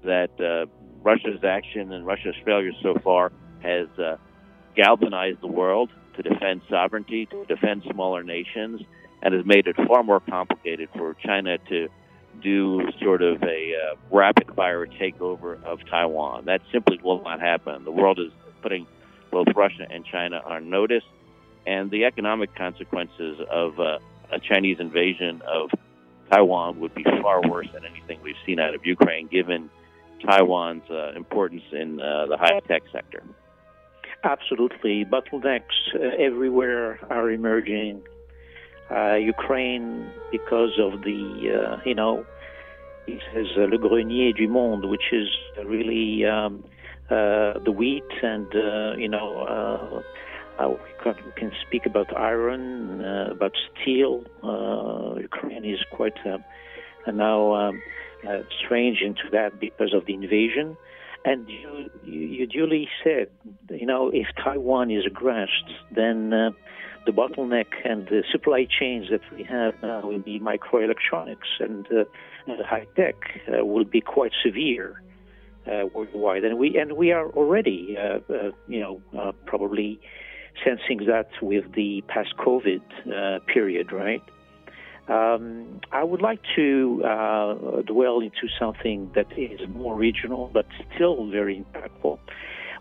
that 0.05 0.29
uh, 0.39 0.65
Russia's 1.03 1.43
action 1.43 1.91
and 1.91 2.05
Russia's 2.05 2.35
failure 2.43 2.71
so 2.81 2.95
far 3.03 3.31
has 3.61 3.87
uh, 3.99 4.17
galvanized 4.75 5.41
the 5.41 5.47
world 5.47 5.89
to 6.15 6.23
defend 6.23 6.61
sovereignty, 6.69 7.25
to 7.27 7.45
defend 7.45 7.83
smaller 7.91 8.23
nations, 8.23 8.81
and 9.21 9.33
has 9.33 9.45
made 9.45 9.67
it 9.67 9.75
far 9.87 10.03
more 10.03 10.19
complicated 10.19 10.89
for 10.95 11.15
China 11.15 11.57
to 11.69 11.87
do 12.41 12.81
sort 13.01 13.21
of 13.21 13.41
a 13.43 13.73
uh, 13.73 13.95
rapid 14.11 14.53
fire 14.55 14.85
takeover 14.85 15.61
of 15.63 15.79
Taiwan. 15.89 16.45
That 16.45 16.61
simply 16.71 16.99
will 17.03 17.23
not 17.23 17.39
happen. 17.39 17.85
The 17.85 17.91
world 17.91 18.19
is 18.19 18.31
putting 18.61 18.87
both 19.31 19.47
Russia 19.55 19.85
and 19.89 20.05
China 20.05 20.41
on 20.45 20.69
notice, 20.69 21.03
and 21.65 21.89
the 21.91 22.05
economic 22.05 22.55
consequences 22.55 23.39
of 23.49 23.79
uh, 23.79 23.99
a 24.31 24.39
Chinese 24.39 24.77
invasion 24.79 25.41
of 25.47 25.69
Taiwan 26.31 26.79
would 26.79 26.93
be 26.95 27.03
far 27.03 27.41
worse 27.47 27.67
than 27.73 27.85
anything 27.85 28.19
we've 28.23 28.35
seen 28.45 28.59
out 28.59 28.73
of 28.73 28.85
Ukraine, 28.85 29.27
given 29.27 29.69
Taiwan's 30.25 30.89
uh, 30.89 31.13
importance 31.15 31.63
in 31.71 31.99
uh, 31.99 32.25
the 32.27 32.37
high 32.37 32.59
tech 32.67 32.83
sector. 32.91 33.23
Absolutely. 34.23 35.05
Bottlenecks 35.05 35.77
uh, 35.93 35.99
everywhere 36.19 36.99
are 37.09 37.29
emerging. 37.29 38.01
Uh, 38.89 39.15
Ukraine, 39.15 40.09
because 40.31 40.79
of 40.79 41.01
the, 41.01 41.77
uh, 41.77 41.81
you 41.85 41.95
know, 41.95 42.25
it 43.07 43.21
has 43.33 43.47
uh, 43.57 43.61
le 43.61 43.77
grenier 43.77 44.33
du 44.33 44.47
monde, 44.47 44.85
which 44.85 45.11
is 45.11 45.27
really 45.63 46.25
um, 46.25 46.63
uh, 47.09 47.59
the 47.63 47.71
wheat, 47.71 48.03
and 48.23 48.47
uh, 48.55 48.95
you 48.97 49.07
know, 49.07 50.03
uh, 50.59 50.69
we 50.69 50.75
can, 51.03 51.15
we, 51.25 51.31
can, 51.35 51.51
speak 51.67 51.85
about 51.85 52.15
iron, 52.17 53.01
about 53.29 53.53
steel. 53.81 54.23
Ukraine 55.19 55.65
is 55.65 55.79
quite 55.91 56.17
and 57.05 57.17
now 57.17 57.53
um, 57.53 57.81
strange 58.63 59.01
into 59.01 59.29
that 59.31 59.59
because 59.59 59.93
of 59.93 60.05
the 60.05 60.13
invasion. 60.13 60.77
And 61.25 61.49
you, 61.49 61.89
you 62.03 62.45
duly 62.45 62.87
said, 63.03 63.29
you 63.71 63.87
know, 63.87 64.11
if 64.13 64.27
Taiwan 64.43 64.91
is 64.91 65.05
aggressed, 65.07 65.69
then 65.89 66.31
uh, 66.31 66.51
the 67.07 67.11
bottleneck 67.11 67.65
and 67.83 68.07
the 68.07 68.23
supply 68.31 68.67
chains 68.79 69.07
that 69.09 69.21
we 69.35 69.43
have 69.43 69.73
now 69.81 70.01
will 70.01 70.19
be 70.19 70.39
microelectronics 70.39 71.59
and, 71.59 71.87
uh, 71.91 72.03
and 72.45 72.63
high 72.63 72.85
tech 72.95 73.15
uh, 73.47 73.65
will 73.65 73.85
be 73.85 74.01
quite 74.01 74.33
severe 74.43 75.01
uh, 75.67 75.87
worldwide. 75.93 76.43
And 76.43 76.59
we 76.59 76.77
and 76.77 76.93
we 76.93 77.11
are 77.11 77.29
already, 77.31 77.97
uh, 77.97 78.19
uh, 78.31 78.51
you 78.67 78.79
know, 78.79 79.33
probably 79.45 79.99
sensing 80.63 81.07
that 81.07 81.29
with 81.41 81.73
the 81.73 82.03
past 82.07 82.35
COVID 82.37 82.81
period, 83.47 83.91
right? 83.91 84.21
Um, 85.07 85.81
I 85.91 86.03
would 86.03 86.21
like 86.21 86.39
to 86.55 87.03
uh, 87.05 87.81
dwell 87.83 88.21
into 88.21 88.47
something 88.59 89.11
that 89.13 89.27
is 89.37 89.59
more 89.69 89.95
regional 89.95 90.49
but 90.51 90.65
still 90.95 91.29
very 91.29 91.63
impactful. 91.63 92.17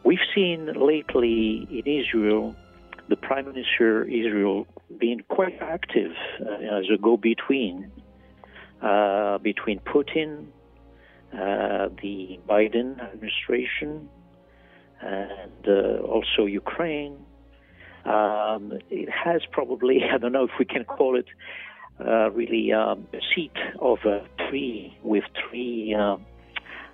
We've 0.04 0.26
seen 0.34 0.66
lately 0.74 1.68
in 1.70 1.86
Israel 1.86 2.56
the 3.08 3.16
Prime 3.16 3.46
Minister 3.46 4.04
Israel 4.04 4.66
being 4.98 5.20
quite 5.28 5.58
active 5.60 6.12
uh, 6.40 6.78
as 6.78 6.84
a 6.92 6.96
go-between 6.96 7.90
uh, 8.82 9.38
between 9.38 9.80
Putin, 9.80 10.46
uh, 11.32 11.88
the 12.02 12.38
Biden 12.48 13.00
administration, 13.00 14.08
and 15.00 15.66
uh, 15.66 16.02
also 16.02 16.46
Ukraine. 16.46 17.16
Um, 18.04 18.72
it 18.90 19.08
has 19.08 19.40
probably, 19.50 20.02
I 20.12 20.18
don't 20.18 20.32
know 20.32 20.44
if 20.44 20.50
we 20.58 20.64
can 20.66 20.84
call 20.84 21.16
it 21.16 21.26
uh, 22.00 22.30
really 22.30 22.72
um, 22.72 23.06
a 23.12 23.20
seat 23.34 23.56
of 23.80 23.98
a 24.04 24.26
tree 24.48 24.96
with 25.02 25.24
three 25.48 25.94
uh, 25.98 26.16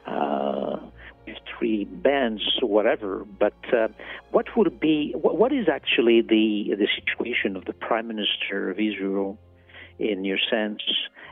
uh, 0.06 0.80
with 1.26 1.36
three 1.58 1.84
bands 1.84 2.42
or 2.62 2.68
whatever. 2.68 3.24
But 3.38 3.54
uh, 3.72 3.88
what 4.30 4.46
would 4.56 4.80
be 4.80 5.12
what 5.16 5.52
is 5.52 5.68
actually 5.72 6.22
the 6.22 6.74
the 6.76 6.88
situation 6.98 7.56
of 7.56 7.64
the 7.64 7.72
prime 7.72 8.08
minister 8.08 8.70
of 8.70 8.78
Israel 8.78 9.38
in 9.98 10.24
your 10.24 10.38
sense, 10.50 10.82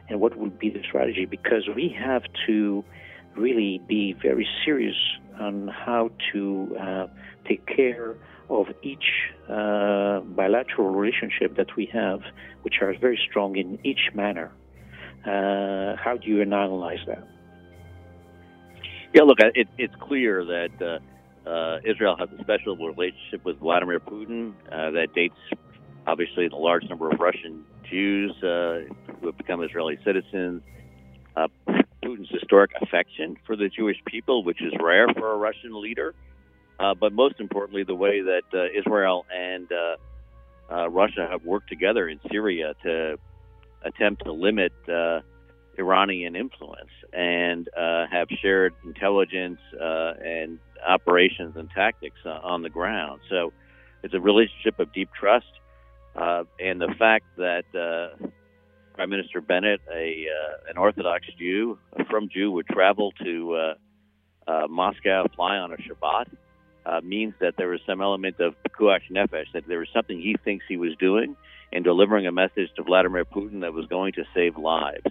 and 0.08 0.20
what 0.20 0.36
would 0.36 0.58
be 0.58 0.70
the 0.70 0.82
strategy? 0.86 1.24
Because 1.24 1.68
we 1.74 1.94
have 1.98 2.22
to 2.46 2.84
really 3.38 3.80
be 3.86 4.14
very 4.20 4.46
serious 4.64 4.96
on 5.40 5.68
how 5.68 6.10
to 6.32 6.76
uh, 6.80 7.06
take 7.46 7.64
care 7.66 8.16
of 8.50 8.66
each 8.82 9.04
uh, 9.48 10.20
bilateral 10.20 10.88
relationship 10.90 11.56
that 11.56 11.76
we 11.76 11.86
have, 11.92 12.20
which 12.62 12.76
are 12.80 12.94
very 12.98 13.18
strong 13.28 13.56
in 13.56 13.78
each 13.84 14.10
manner. 14.14 14.50
Uh, 15.24 15.96
how 16.02 16.16
do 16.16 16.28
you 16.28 16.40
analyze 16.40 16.98
that? 17.06 17.26
Yeah, 19.14 19.22
look, 19.22 19.38
it, 19.40 19.68
it's 19.78 19.94
clear 20.00 20.44
that 20.44 20.70
uh, 20.80 21.48
uh, 21.48 21.78
Israel 21.84 22.16
has 22.18 22.28
a 22.38 22.42
special 22.42 22.76
relationship 22.76 23.44
with 23.44 23.58
Vladimir 23.58 24.00
Putin 24.00 24.52
uh, 24.70 24.90
that 24.90 25.08
dates, 25.14 25.34
obviously, 26.06 26.48
the 26.48 26.56
large 26.56 26.84
number 26.88 27.10
of 27.10 27.18
Russian 27.18 27.64
Jews 27.90 28.32
who 28.40 29.26
have 29.26 29.36
become 29.36 29.62
Israeli 29.62 29.98
citizens. 30.04 30.62
Putin's 32.08 32.30
historic 32.30 32.70
affection 32.80 33.36
for 33.46 33.54
the 33.56 33.68
Jewish 33.68 33.98
people, 34.06 34.42
which 34.42 34.62
is 34.62 34.72
rare 34.80 35.08
for 35.08 35.32
a 35.32 35.36
Russian 35.36 35.80
leader. 35.80 36.14
Uh, 36.80 36.94
but 36.94 37.12
most 37.12 37.34
importantly, 37.38 37.84
the 37.84 37.94
way 37.94 38.22
that 38.22 38.42
uh, 38.54 38.66
Israel 38.78 39.26
and 39.34 39.68
uh, 39.70 39.96
uh, 40.72 40.88
Russia 40.88 41.26
have 41.30 41.44
worked 41.44 41.68
together 41.68 42.08
in 42.08 42.20
Syria 42.30 42.74
to 42.84 43.18
attempt 43.82 44.24
to 44.24 44.32
limit 44.32 44.72
uh, 44.88 45.20
Iranian 45.78 46.34
influence 46.34 46.90
and 47.12 47.68
have 47.76 48.28
shared 48.40 48.74
intelligence 48.84 49.60
and 49.78 50.58
operations 50.86 51.56
and 51.56 51.68
tactics 51.70 52.18
on 52.24 52.62
the 52.62 52.70
ground. 52.70 53.20
So 53.28 53.52
it's 54.02 54.14
a 54.14 54.20
relationship 54.20 54.78
of 54.78 54.92
deep 54.92 55.10
trust. 55.18 55.46
and 56.16 56.80
the 56.80 56.94
fact 56.98 57.26
that 57.36 57.64
Prime 58.98 59.10
Minister 59.10 59.40
Bennett, 59.40 59.80
a 59.94 60.26
an 60.68 60.76
Orthodox 60.76 61.24
Jew, 61.38 61.78
frum 62.10 62.28
Jew, 62.34 62.50
would 62.50 62.66
travel 62.66 63.12
to 63.22 63.74
Moscow, 64.68 65.24
fly 65.36 65.56
on 65.56 65.72
a 65.72 65.76
Shabbat, 65.76 66.26
uh, 66.84 67.00
means 67.04 67.32
that 67.40 67.54
there 67.56 67.68
was 67.68 67.78
some 67.86 68.00
element 68.00 68.40
of 68.40 68.56
pikuach 68.64 69.02
nefesh, 69.08 69.52
that 69.54 69.68
there 69.68 69.78
was 69.78 69.86
something 69.94 70.20
he 70.20 70.34
thinks 70.44 70.64
he 70.68 70.76
was 70.76 70.96
doing 70.98 71.36
in 71.70 71.84
delivering 71.84 72.26
a 72.26 72.32
message 72.32 72.70
to 72.74 72.82
Vladimir 72.82 73.24
Putin 73.24 73.60
that 73.60 73.72
was 73.72 73.86
going 73.86 74.14
to 74.14 74.24
save 74.34 74.56
lives. 74.56 75.06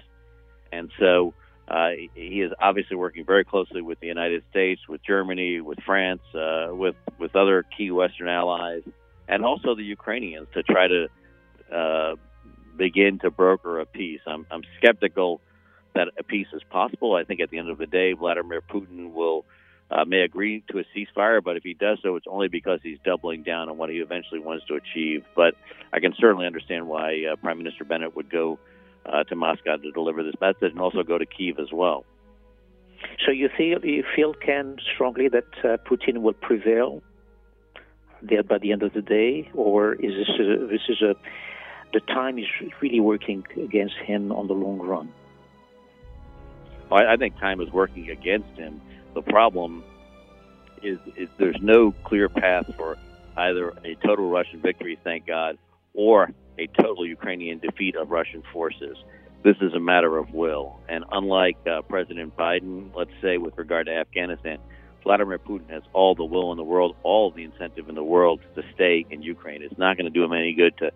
And 0.74 0.92
so 1.00 1.34
uh, 1.70 1.92
he 2.14 2.42
is 2.42 2.52
obviously 2.60 2.98
working 2.98 3.24
very 3.24 3.46
closely 3.46 3.82
with 3.82 4.02
the 4.02 4.08
United 4.08 4.44
States, 4.50 4.82
with 4.90 5.02
Germany, 5.02 5.62
with 5.62 5.80
France, 5.86 6.24
uh, 6.36 6.68
with 6.72 6.96
with 7.20 7.38
other 7.38 7.64
key 7.78 7.92
Western 7.92 8.28
allies, 8.28 8.82
and 9.30 9.46
also 9.46 9.76
the 9.76 9.84
Ukrainians 9.84 10.48
to 10.56 10.64
try 10.64 10.90
to 10.90 11.08
uh, 11.74 12.16
begin 12.78 13.20
to 13.20 13.32
broker 13.32 13.80
a 13.80 13.86
peace. 13.86 14.22
I'm, 14.26 14.46
I'm 14.52 14.64
skeptical 14.78 15.42
that 15.96 16.10
a 16.18 16.24
peace 16.24 16.48
is 16.54 16.62
possible. 16.70 17.16
I 17.16 17.24
think 17.24 17.42
at 17.42 17.50
the 17.50 17.58
end 17.58 17.70
of 17.70 17.78
the 17.78 17.88
day, 17.88 18.14
Vladimir 18.14 18.62
Putin 18.62 19.14
will 19.14 19.46
uh, 19.90 20.06
may 20.06 20.22
agree 20.22 20.64
to 20.70 20.80
a 20.80 20.84
ceasefire, 20.96 21.44
but 21.44 21.58
if 21.58 21.64
he 21.64 21.74
does 21.74 21.98
so, 22.04 22.16
it's 22.16 22.28
only 22.30 22.48
because 22.48 22.80
he's 22.84 23.00
doubling 23.04 23.44
down 23.44 23.70
on 23.70 23.78
what 23.78 23.90
he 23.90 23.98
eventually 23.98 24.40
wants 24.40 24.66
to 24.68 24.76
achieve. 24.76 25.24
But 25.36 25.56
I 25.94 26.00
can 26.00 26.14
certainly 26.20 26.46
understand 26.46 26.88
why 26.88 27.24
uh, 27.32 27.36
Prime 27.38 27.58
Minister 27.58 27.84
Bennett 27.86 28.16
would 28.16 28.30
go 28.30 28.60
uh, 29.06 29.24
to 29.24 29.36
Moscow 29.36 29.78
to 29.78 29.92
deliver 29.92 30.24
this 30.24 30.36
message, 30.42 30.72
and 30.72 30.80
also 30.80 31.04
go 31.04 31.18
to 31.18 31.26
Kiev 31.26 31.60
as 31.60 31.72
well. 31.72 32.06
So 33.26 33.32
you 33.32 33.50
feel 33.56 33.84
you 33.86 34.04
feel 34.16 34.34
Ken 34.34 34.78
strongly 34.94 35.30
that 35.30 35.46
uh, 35.64 35.78
Putin 35.90 36.18
will 36.18 36.34
prevail 36.34 37.02
there 38.22 38.44
by 38.44 38.58
the 38.58 38.72
end 38.72 38.84
of 38.84 38.94
the 38.94 39.02
day, 39.02 39.50
or 39.54 39.94
is 39.94 40.14
this 40.16 40.30
a, 40.40 40.68
this 40.68 40.82
is 40.90 41.02
a 41.02 41.16
the 41.94 42.00
time 42.02 42.38
is 42.38 42.46
really 42.82 43.00
working 43.00 43.46
against 43.56 43.96
him 43.96 44.32
on 44.32 44.48
the 44.48 44.54
long 44.54 44.80
run? 44.80 45.12
I, 46.92 47.14
I 47.14 47.18
think 47.18 47.40
time 47.40 47.62
is 47.62 47.70
working 47.72 48.10
against 48.10 48.58
him 48.58 48.82
the 49.18 49.32
problem 49.32 49.84
is, 50.84 51.00
is 51.16 51.28
there's 51.40 51.58
no 51.60 51.92
clear 52.04 52.30
path 52.30 52.70
for 52.78 52.98
either 53.36 53.70
a 53.84 53.96
total 54.06 54.30
Russian 54.30 54.62
victory, 54.62 55.00
thank 55.04 55.26
God, 55.26 55.58
or 55.96 56.30
a 56.60 56.68
total 56.80 57.04
Ukrainian 57.04 57.58
defeat 57.58 57.96
of 57.96 58.12
Russian 58.12 58.44
forces. 58.54 58.96
This 59.44 59.56
is 59.60 59.74
a 59.74 59.80
matter 59.80 60.18
of 60.18 60.36
will. 60.36 60.80
And 60.88 61.04
unlike 61.12 61.58
uh, 61.66 61.82
President 61.82 62.38
Biden, 62.38 62.96
let's 62.96 63.10
say, 63.20 63.40
with 63.40 63.58
regard 63.58 63.88
to 63.88 63.94
Afghanistan, 63.94 64.60
Vladimir 65.04 65.40
Putin 65.40 65.70
has 65.72 65.82
all 65.94 66.14
the 66.14 66.26
will 66.26 66.52
in 66.52 66.58
the 66.58 66.64
world, 66.64 66.96
all 67.02 67.32
the 67.32 67.44
incentive 67.44 67.90
in 67.90 67.96
the 67.96 68.04
world 68.04 68.40
to 68.54 68.62
stay 68.76 69.04
in 69.10 69.24
Ukraine. 69.24 69.64
It's 69.64 69.80
not 69.80 69.98
going 69.98 70.06
to 70.06 70.12
do 70.12 70.24
him 70.24 70.34
any 70.34 70.54
good 70.54 70.78
to, 70.78 70.92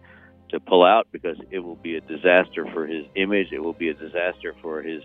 to 0.51 0.59
pull 0.59 0.83
out 0.83 1.07
because 1.11 1.37
it 1.49 1.59
will 1.59 1.75
be 1.75 1.95
a 1.95 2.01
disaster 2.01 2.65
for 2.73 2.85
his 2.85 3.05
image. 3.15 3.47
It 3.51 3.59
will 3.59 3.73
be 3.73 3.89
a 3.89 3.93
disaster 3.93 4.53
for 4.61 4.81
his 4.81 5.01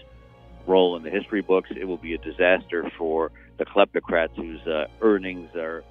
role 0.66 0.96
in 0.96 1.02
the 1.02 1.11
history 1.11 1.42
books. 1.42 1.70
It 1.70 1.85
will 1.85 1.96
be 1.96 2.14
a 2.14 2.18
disaster 2.18 2.90
for 2.98 3.30
the 3.59 3.64
kleptocrats 3.64 4.35
whose 4.37 4.61
uh, 4.66 4.87
earnings 5.00 5.54
are, 5.54 5.85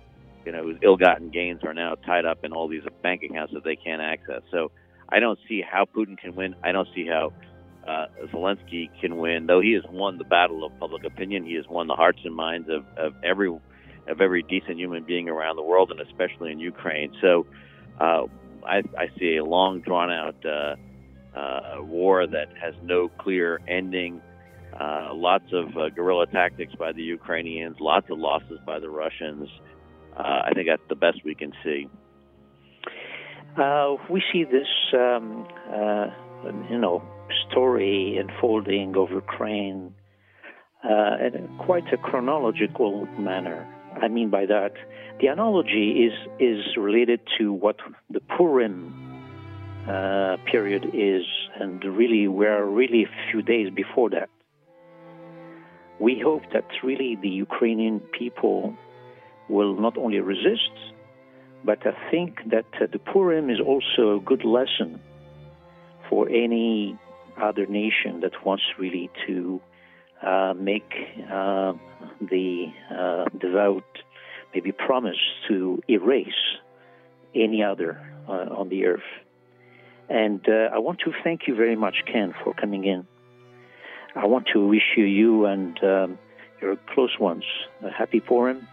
you 0.45 0.51
know, 0.51 0.63
whose 0.63 0.77
ill-gotten 0.83 1.29
gains 1.29 1.63
are 1.63 1.73
now 1.73 1.95
tied 1.95 2.25
up 2.25 2.43
in 2.43 2.51
all 2.51 2.67
these 2.67 2.83
bank 3.01 3.23
accounts 3.23 3.53
that 3.53 3.63
they 3.63 3.75
can't 3.75 4.01
access. 4.01 4.41
So 4.51 4.71
I 5.09 5.19
don't 5.19 5.39
see 5.47 5.61
how 5.61 5.85
Putin 5.85 6.17
can 6.17 6.35
win. 6.35 6.55
I 6.63 6.71
don't 6.71 6.87
see 6.93 7.07
how 7.07 7.31
uh, 7.87 8.07
Zelensky 8.33 8.89
can 8.99 9.17
win. 9.17 9.45
Though 9.47 9.61
he 9.61 9.73
has 9.73 9.83
won 9.89 10.17
the 10.17 10.23
battle 10.23 10.65
of 10.65 10.77
public 10.79 11.03
opinion, 11.05 11.45
he 11.45 11.55
has 11.55 11.67
won 11.67 11.87
the 11.87 11.95
hearts 11.95 12.19
and 12.23 12.35
minds 12.35 12.67
of, 12.69 12.85
of 12.97 13.13
every 13.23 13.49
of 14.07 14.21
every 14.21 14.43
decent 14.43 14.77
human 14.77 15.03
being 15.03 15.29
around 15.29 15.55
the 15.55 15.63
world, 15.63 15.89
and 15.89 15.99
especially 15.99 16.51
in 16.51 16.59
Ukraine. 16.59 17.11
So 17.21 17.47
uh, 17.99 18.23
I, 18.67 18.77
I 18.97 19.07
see 19.19 19.37
a 19.37 19.45
long, 19.45 19.81
drawn-out 19.81 20.45
uh, 20.45 20.75
uh, 21.37 21.81
war 21.81 22.25
that 22.27 22.47
has 22.61 22.73
no 22.83 23.09
clear 23.09 23.59
ending. 23.67 24.21
Uh, 24.79 25.09
lots 25.13 25.45
of 25.53 25.77
uh, 25.77 25.89
guerrilla 25.89 26.27
tactics 26.27 26.73
by 26.75 26.91
the 26.91 27.01
Ukrainians, 27.01 27.77
lots 27.79 28.09
of 28.09 28.17
losses 28.19 28.59
by 28.65 28.79
the 28.79 28.89
Russians. 28.89 29.49
Uh, 30.17 30.41
I 30.45 30.51
think 30.53 30.67
that's 30.67 30.87
the 30.89 30.95
best 30.95 31.19
we 31.23 31.35
can 31.35 31.53
see. 31.63 31.87
Uh, 33.57 33.95
we 34.09 34.21
see 34.33 34.43
this, 34.43 34.67
um, 34.93 35.47
uh, 35.73 36.07
you 36.69 36.77
know, 36.77 37.01
story 37.49 38.17
unfolding 38.17 38.95
of 38.97 39.11
Ukraine 39.11 39.93
in 40.83 41.49
quite 41.59 41.91
a 41.93 41.97
chronological 41.97 43.05
manner. 43.17 43.65
I 44.01 44.07
mean 44.07 44.29
by 44.29 44.45
that, 44.45 44.73
the 45.19 45.27
analogy 45.27 46.07
is 46.07 46.13
is 46.39 46.77
related 46.77 47.21
to 47.37 47.53
what 47.53 47.77
the 48.09 48.19
Purim 48.19 48.93
uh, 49.87 50.37
period 50.51 50.85
is, 50.93 51.23
and 51.59 51.83
really 51.83 52.27
we're 52.27 52.65
really 52.65 53.03
a 53.03 53.31
few 53.31 53.41
days 53.41 53.69
before 53.73 54.09
that. 54.11 54.29
We 55.99 56.19
hope 56.19 56.43
that 56.53 56.65
really 56.83 57.17
the 57.21 57.29
Ukrainian 57.29 57.99
people 58.19 58.75
will 59.47 59.79
not 59.79 59.97
only 59.97 60.19
resist, 60.19 60.75
but 61.63 61.79
I 61.85 61.93
think 62.11 62.39
that 62.47 62.65
uh, 62.81 62.87
the 62.91 62.99
Purim 62.99 63.49
is 63.49 63.59
also 63.59 64.17
a 64.17 64.19
good 64.19 64.43
lesson 64.43 64.99
for 66.09 66.27
any 66.29 66.97
other 67.41 67.65
nation 67.65 68.21
that 68.21 68.45
wants 68.45 68.63
really 68.77 69.09
to 69.27 69.61
uh, 70.25 70.53
make 70.57 70.91
uh, 71.31 71.73
the 72.21 72.67
uh, 72.89 73.25
devout 73.37 73.83
maybe 74.53 74.71
promise 74.71 75.17
to 75.47 75.81
erase 75.87 76.27
any 77.35 77.63
other 77.63 78.01
uh, 78.27 78.31
on 78.31 78.69
the 78.69 78.85
earth. 78.85 79.09
And 80.09 80.47
uh, 80.47 80.69
I 80.73 80.79
want 80.79 80.99
to 80.99 81.13
thank 81.23 81.47
you 81.47 81.55
very 81.55 81.75
much, 81.75 82.03
Ken, 82.05 82.33
for 82.43 82.53
coming 82.53 82.85
in. 82.85 83.05
I 84.15 84.27
want 84.27 84.47
to 84.53 84.65
wish 84.65 84.93
you, 84.95 85.03
you 85.03 85.45
and 85.45 85.83
um, 85.83 86.19
your 86.61 86.77
close 86.93 87.19
ones, 87.19 87.43
a 87.83 87.91
happy 87.91 88.21
Purim. 88.21 88.67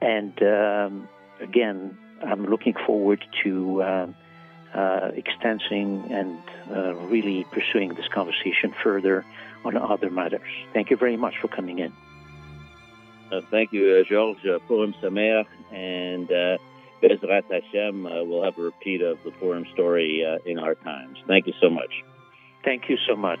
And 0.00 0.42
um, 0.42 1.08
again, 1.40 1.96
I'm 2.22 2.46
looking 2.46 2.74
forward 2.86 3.24
to 3.44 3.82
uh, 3.82 4.06
uh, 4.74 5.10
extending 5.14 6.10
and 6.10 6.38
uh, 6.70 6.94
really 6.94 7.44
pursuing 7.52 7.94
this 7.94 8.08
conversation 8.08 8.74
further 8.82 9.24
on 9.66 9.76
other 9.76 10.10
matters. 10.10 10.40
Thank 10.72 10.90
you 10.90 10.96
very 10.96 11.16
much 11.16 11.34
for 11.40 11.48
coming 11.48 11.78
in. 11.78 11.92
Uh, 13.30 13.40
thank 13.50 13.72
you, 13.72 13.96
uh, 13.96 14.04
Georges. 14.08 14.60
Purim 14.68 14.94
Sameach, 15.02 15.46
and 15.72 16.30
uh, 16.30 16.58
Bezrat 17.02 17.44
Hashem, 17.50 18.04
we'll 18.04 18.44
have 18.44 18.56
a 18.58 18.62
repeat 18.62 19.02
of 19.02 19.18
the 19.24 19.32
Purim 19.32 19.66
story 19.74 20.24
in 20.44 20.58
our 20.58 20.74
times. 20.76 21.18
Thank 21.26 21.46
you 21.46 21.54
so 21.60 21.68
much. 21.68 22.04
Thank 22.64 22.88
you 22.88 22.96
so 23.06 23.16
much. 23.16 23.40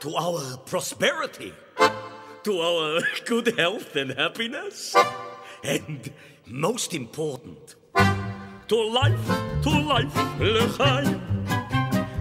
to 0.00 0.16
our 0.16 0.56
prosperity, 0.64 1.52
to 2.42 2.58
our 2.58 3.00
good 3.26 3.58
health 3.58 3.96
and 3.96 4.12
happiness, 4.12 4.96
and 5.62 6.10
most 6.46 6.94
important, 6.94 7.74
to 7.94 8.82
life, 8.82 9.26
to 9.62 9.70
life, 9.70 10.16
l'chaim. 10.40 11.20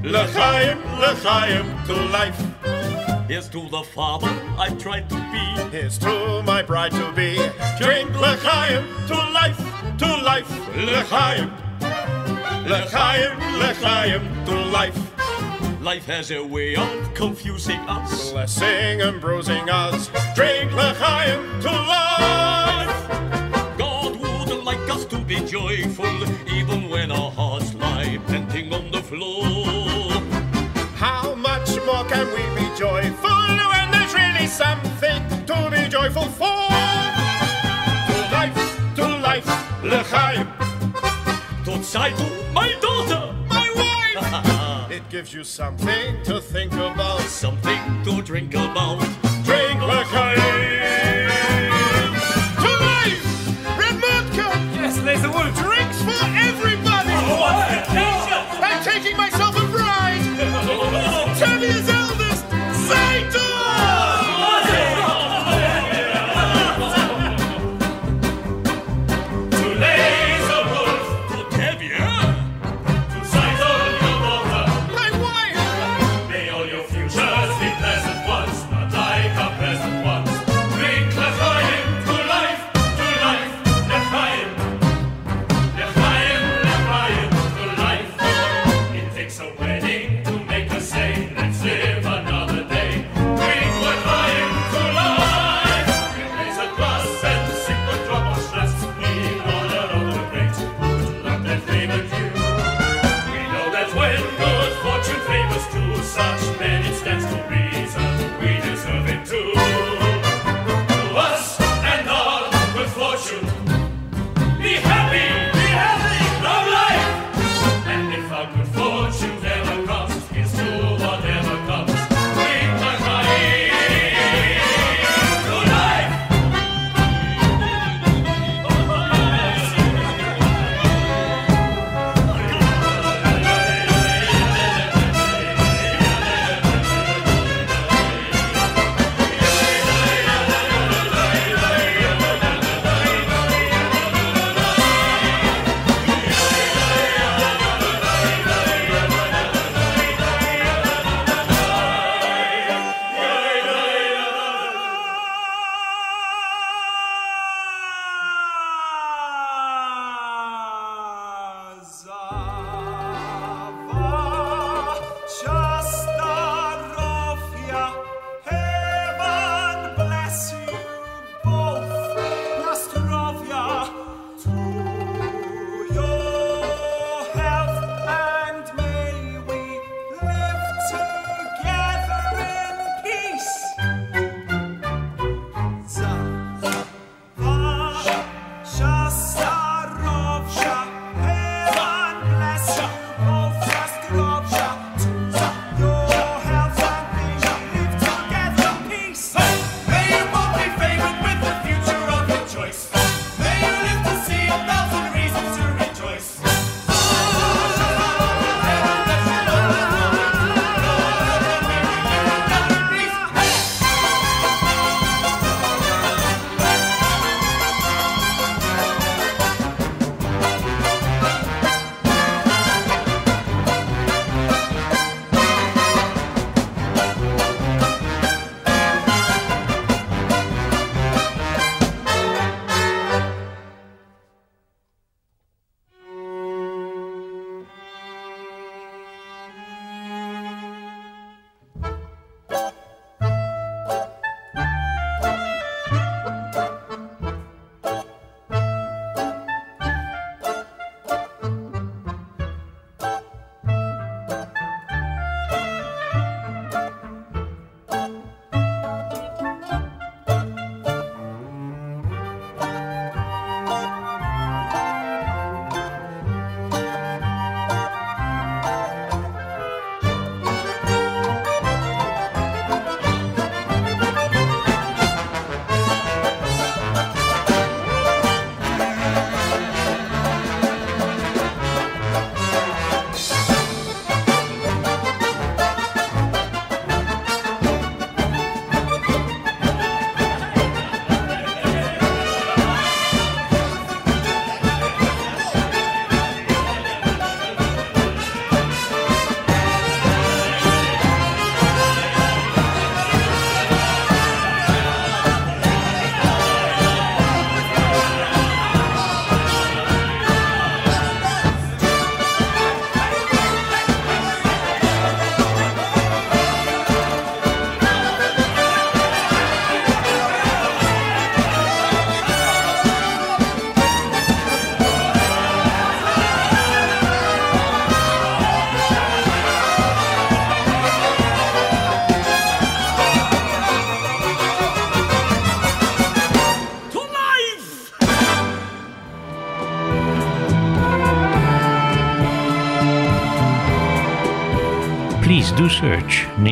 L'chaim, 0.04 0.78
l'chaim, 1.00 1.86
to 1.86 1.96
life. 2.12 3.30
Here's 3.30 3.48
to 3.50 3.70
the 3.70 3.84
father 3.84 4.28
I 4.58 4.70
tried 4.78 5.10
to 5.10 5.16
be. 5.16 5.78
Here's 5.78 5.98
to 6.00 6.44
my 6.44 6.62
bride 6.62 6.92
to 6.92 7.12
be. 7.14 7.38
Drink 7.80 8.10
l'chaim, 8.20 8.84
to 9.08 9.16
life, 9.32 9.58
to 10.00 10.08
life, 10.24 10.52
l'chaim. 10.76 11.50
L'chaim, 12.68 13.40
l'chaim, 13.60 14.46
to 14.46 14.56
life. 14.66 15.09
Life 15.90 16.06
has 16.06 16.30
a 16.30 16.46
way 16.46 16.76
of 16.76 17.14
confusing 17.16 17.80
us, 17.90 18.32
blessing 18.32 19.02
and 19.02 19.20
bruising 19.20 19.68
us. 19.72 20.12
Drink 20.36 20.72
l'chaim 20.72 21.60
to 21.62 21.72
life. 21.72 23.08
God 23.76 24.16
would 24.22 24.64
like 24.64 24.88
us 24.88 25.06
to 25.06 25.18
be 25.18 25.40
joyful, 25.40 26.06
even 26.54 26.90
when 26.90 27.12
our 27.12 27.32
hearts 27.32 27.74
lie 27.74 28.20
panting 28.28 28.72
on 28.72 28.92
the 28.92 29.02
floor. 29.02 30.12
How 30.94 31.34
much 31.34 31.70
more 31.88 32.06
can 32.06 32.28
we 32.36 32.44
be 32.62 32.68
joyful 32.78 33.42
when 33.74 33.90
there's 33.90 34.14
really 34.14 34.46
something 34.46 35.28
to 35.48 35.70
be 35.72 35.90
joyful 35.90 36.30
for? 36.40 36.68
To 38.10 38.16
life, 38.38 38.96
to 38.96 39.08
life, 39.28 39.48
l'chaim. 39.84 40.48
Tot 41.66 41.82
my 42.54 42.70
daughter 42.74 42.79
gives 45.20 45.34
you 45.34 45.44
something 45.44 46.24
to 46.24 46.40
think 46.40 46.72
about, 46.72 47.20
something 47.20 47.82
to 48.06 48.22
drink 48.22 48.54
about. 48.54 49.02
Drink 49.44 49.82
l'chaim. 49.82 50.79